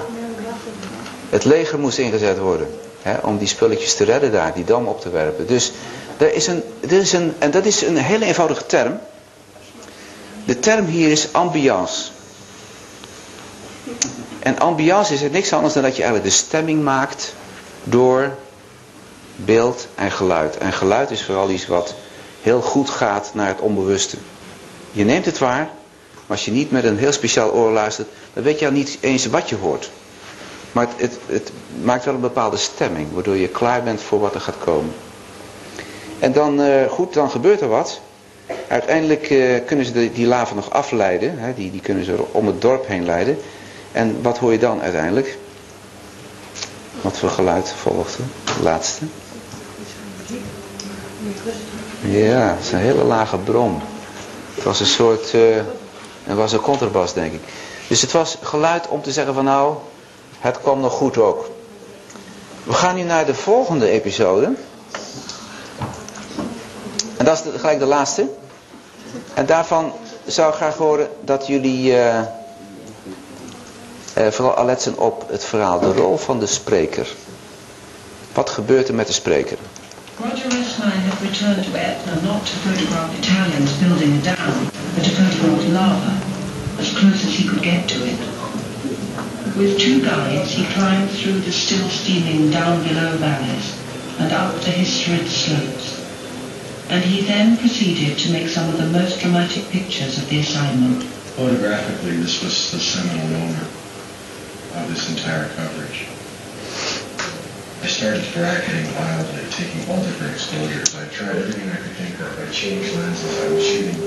[1.29, 2.67] Het leger moest ingezet worden.
[3.01, 5.47] Hè, om die spulletjes te redden daar, die dam op te werpen.
[5.47, 5.71] Dus
[6.17, 8.99] er is een, er is een, en dat is een hele eenvoudige term.
[10.45, 12.11] De term hier is ambiance.
[14.39, 17.33] En ambiance is het niks anders dan dat je eigenlijk de stemming maakt
[17.83, 18.35] door
[19.35, 20.57] beeld en geluid.
[20.57, 21.95] En geluid is vooral iets wat
[22.41, 24.17] heel goed gaat naar het onbewuste.
[24.91, 25.69] Je neemt het waar,
[26.13, 28.97] maar als je niet met een heel speciaal oor luistert, dan weet je al niet
[28.99, 29.89] eens wat je hoort.
[30.71, 31.51] Maar het, het, het,
[31.81, 34.93] maakt wel een bepaalde stemming, waardoor je klaar bent voor wat er gaat komen.
[36.19, 38.01] En dan, uh, goed, dan gebeurt er wat.
[38.67, 42.61] Uiteindelijk uh, kunnen ze die lava nog afleiden, hè, die, die kunnen ze om het
[42.61, 43.37] dorp heen leiden.
[43.91, 45.37] En wat hoor je dan uiteindelijk?
[47.01, 48.23] Wat voor geluid volgde?
[48.45, 49.05] De laatste.
[52.01, 53.81] Ja, het is een hele lage brom.
[54.55, 55.55] Het was een soort, uh,
[56.23, 57.41] het was een contrabas denk ik.
[57.87, 59.75] Dus het was geluid om te zeggen van nou,
[60.39, 61.49] het kwam nog goed ook.
[62.63, 64.53] We gaan nu naar de volgende episode.
[67.17, 68.27] En dat is gelijk de laatste.
[69.33, 69.93] En daarvan
[70.25, 71.91] zou ik graag horen dat jullie...
[71.91, 72.21] Uh,
[74.17, 77.07] Uh, vooral letten op het verhaal, de rol van de spreker.
[78.33, 79.57] Wat gebeurt er met de spreker?
[80.21, 85.09] Roger Esnine had returned to Etna not to photograph Italians building a dam, but to
[85.09, 86.13] photograph lava,
[86.79, 88.19] as close as he could get to it.
[89.55, 93.67] With two guides, he climbed through the still steaming down below valleys
[94.19, 95.87] and up the historic slopes.
[96.89, 101.03] And he then proceeded to make some of the most dramatic pictures of the assignment.
[101.35, 103.78] Photographically, this was the seminal moment
[104.75, 106.05] of this entire coverage.
[107.81, 110.95] I started bracketing wildly, taking all different exposures.
[110.95, 112.29] I tried everything I could think of.
[112.37, 113.39] I changed lenses.
[113.39, 113.97] I was shooting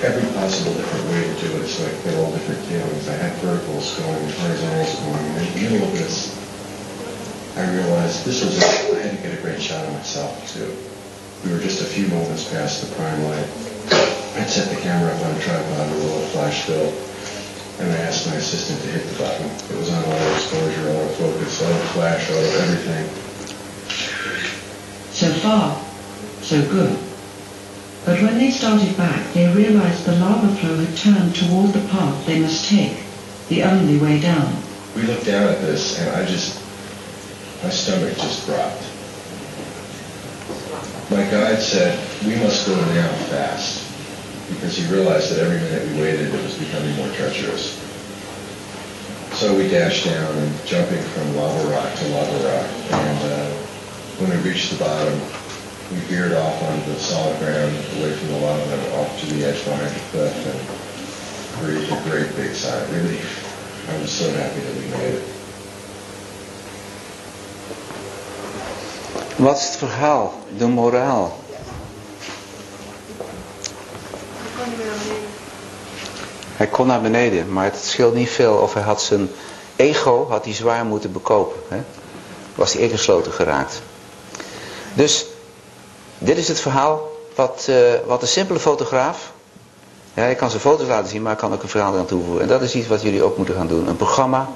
[0.00, 3.08] every possible different way to do it so I get all different feelings.
[3.08, 6.32] I had verticals going, horizontals going, and in the middle of this,
[7.58, 8.96] I realized this was it.
[8.96, 10.72] I had to get a great shot of myself, too.
[11.44, 13.48] We were just a few moments past the prime light.
[14.38, 16.94] I'd set the camera up on a tripod with a little flash fill,
[17.80, 19.46] and I asked my assistant to hit the button.
[19.46, 23.06] It was on auto exposure, auto focus, auto flash, auto everything.
[25.12, 25.80] So far,
[26.42, 26.98] so good.
[28.04, 32.26] But when they started back, they realized the lava flow had turned toward the path
[32.26, 32.96] they must take,
[33.48, 34.56] the only way down.
[34.94, 36.60] We looked down at this, and I just,
[37.62, 38.82] my stomach just dropped.
[41.10, 43.89] My guide said, we must go down fast,
[44.50, 47.78] because he realized that every minute we waited, it was becoming more treacherous.
[49.38, 53.50] So we dashed down and jumping from lava rock to lava rock, and uh,
[54.20, 55.14] when we reached the bottom,
[55.94, 59.64] we veered off onto the solid ground, away from the lava, off to the edge
[59.64, 60.60] behind the cliff, and
[61.62, 63.88] breathed a great big sigh of relief.
[63.88, 65.40] I was so happy that we made it.
[69.40, 71.38] Wat is het de moraal?
[76.56, 79.30] Hij kon naar beneden, maar het scheelt niet veel of hij had zijn
[79.76, 81.60] ego had hij zwaar moeten bekopen.
[81.68, 81.82] Hè?
[82.54, 83.82] Was hij ingesloten geraakt.
[84.94, 85.26] Dus
[86.18, 87.76] dit is het verhaal wat, uh,
[88.06, 89.32] wat een simpele fotograaf,
[90.14, 92.42] ja, hij kan zijn foto's laten zien, maar hij kan ook een verhaal aan toevoegen.
[92.42, 93.88] En dat is iets wat jullie ook moeten gaan doen.
[93.88, 94.48] Een programma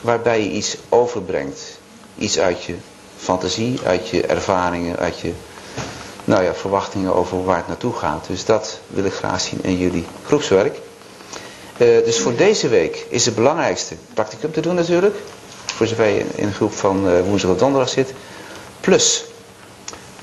[0.00, 1.78] waarbij je iets overbrengt.
[2.18, 2.74] Iets uit je
[3.16, 5.32] fantasie, uit je ervaringen, uit je
[6.26, 8.26] nou ja, verwachtingen over waar het naartoe gaat.
[8.26, 10.76] Dus dat wil ik graag zien in jullie groepswerk.
[10.76, 15.16] Uh, dus voor deze week is het belangrijkste practicum te doen natuurlijk.
[15.66, 18.12] Voor zover je in een groep van uh, woensdag of donderdag zit.
[18.80, 19.24] Plus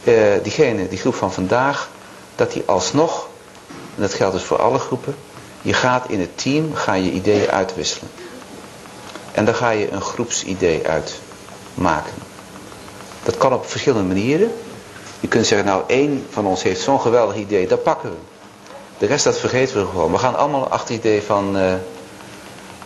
[0.04, 1.90] uh, diegene, die groep van vandaag,
[2.36, 3.28] dat die alsnog,
[3.96, 5.16] en dat geldt dus voor alle groepen,
[5.62, 8.10] je gaat in het team, ga je ideeën uitwisselen.
[9.32, 12.14] En dan ga je een groepsidee uitmaken.
[13.24, 14.52] Dat kan op verschillende manieren.
[15.24, 18.16] Je kunt zeggen, nou één van ons heeft zo'n geweldig idee, dat pakken we.
[18.98, 20.12] De rest dat vergeten we gewoon.
[20.12, 21.74] We gaan allemaal achter het idee van, uh,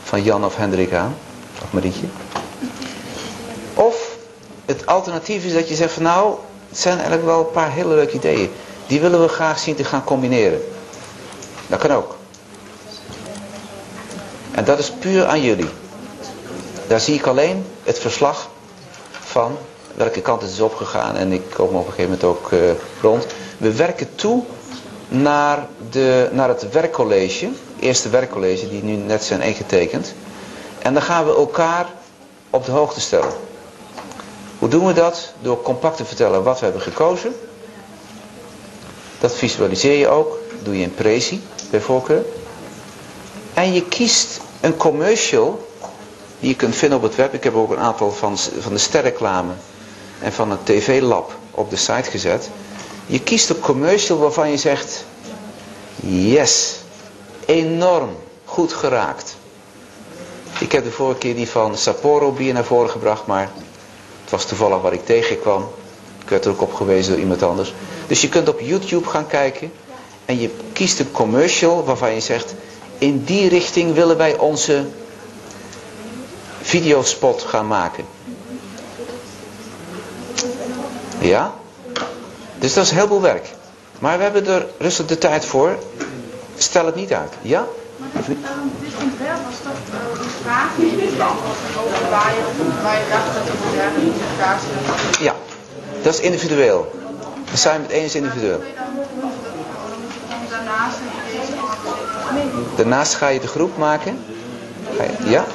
[0.04, 1.16] van Jan of Hendrik aan.
[1.64, 2.08] Of Marietje.
[3.74, 4.18] Of
[4.66, 6.36] het alternatief is dat je zegt van nou,
[6.70, 8.52] het zijn eigenlijk wel een paar hele leuke ideeën.
[8.88, 10.62] Die willen we graag zien te gaan combineren.
[11.68, 12.16] Dat kan ook.
[14.52, 15.70] En dat is puur aan jullie.
[16.88, 18.50] Daar zie ik alleen het verslag
[19.12, 19.58] van
[19.98, 21.16] welke kant het is opgegaan.
[21.16, 22.60] En ik kom op een gegeven moment ook uh,
[23.02, 23.26] rond.
[23.58, 24.44] We werken toe
[25.08, 27.50] naar, de, naar het werkcollege.
[27.80, 30.14] Eerste werkcollege die nu net zijn ingetekend.
[30.80, 31.86] En dan gaan we elkaar
[32.50, 33.32] op de hoogte stellen.
[34.60, 35.34] Hoe doen we dat?
[35.42, 37.36] Door compact te vertellen wat we hebben gekozen.
[39.20, 40.38] Dat visualiseer je ook.
[40.64, 42.24] Doe je in Prezi bij voorkeur.
[43.54, 45.68] En je kiest een commercial
[46.40, 47.34] die je kunt vinden op het web.
[47.34, 49.52] Ik heb ook een aantal van, van de sterreclame
[50.20, 52.50] en van het tv-lab op de site gezet.
[53.06, 55.06] Je kiest een commercial waarvan je zegt,
[56.06, 56.76] yes,
[57.46, 58.10] enorm
[58.46, 59.36] goed geraakt.
[60.60, 63.50] Ik heb de vorige keer die van Sapporo bier naar voren gebracht, maar
[64.22, 65.68] het was toevallig waar ik tegenkwam.
[66.24, 67.74] Ik werd er ook op gewezen door iemand anders.
[68.08, 69.72] Dus je kunt op YouTube gaan kijken
[70.26, 72.54] en je kiest een commercial waarvan je zegt,
[72.98, 74.86] in die richting willen wij onze
[76.62, 78.06] videospot gaan maken.
[81.20, 81.54] Ja?
[82.60, 83.50] Dus dat is heel veel werk.
[84.00, 85.78] Maar we hebben er rustig de tijd voor.
[86.58, 87.34] Stel het niet uit.
[87.42, 87.66] Ja?
[87.98, 88.38] Maar dit,
[88.80, 90.70] dit ontwerp was toch uh, een vraag
[91.86, 92.44] over waar je,
[92.84, 95.20] waar je dacht dat het moderne in elkaar zit?
[95.20, 95.34] Ja,
[96.04, 96.92] dat is individueel.
[97.54, 98.62] Assignment 1 is individueel.
[102.76, 104.26] Daarnaast ga je de groep maken.
[105.24, 105.46] Ja?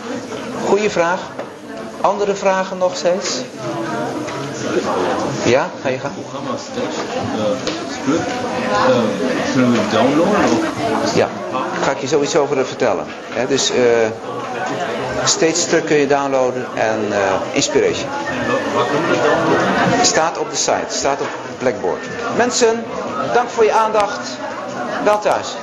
[0.66, 1.20] Goeie vraag.
[2.00, 3.40] Andere vragen nog steeds?
[5.44, 6.12] Ja, ga je gaan.
[6.14, 6.98] Programma's tekst,
[8.00, 8.30] script,
[9.52, 10.58] kunnen we downloaden?
[11.14, 11.28] Ja,
[11.82, 13.04] ga ik je sowieso over vertellen.
[13.48, 13.76] dus uh,
[15.24, 17.16] Steeds terug kun je downloaden en uh,
[17.52, 18.08] Inspiration.
[20.02, 21.28] Staat op de site, staat op
[21.58, 22.06] Blackboard.
[22.36, 22.84] Mensen,
[23.34, 24.28] dank voor je aandacht.
[25.04, 25.56] Wel thuis.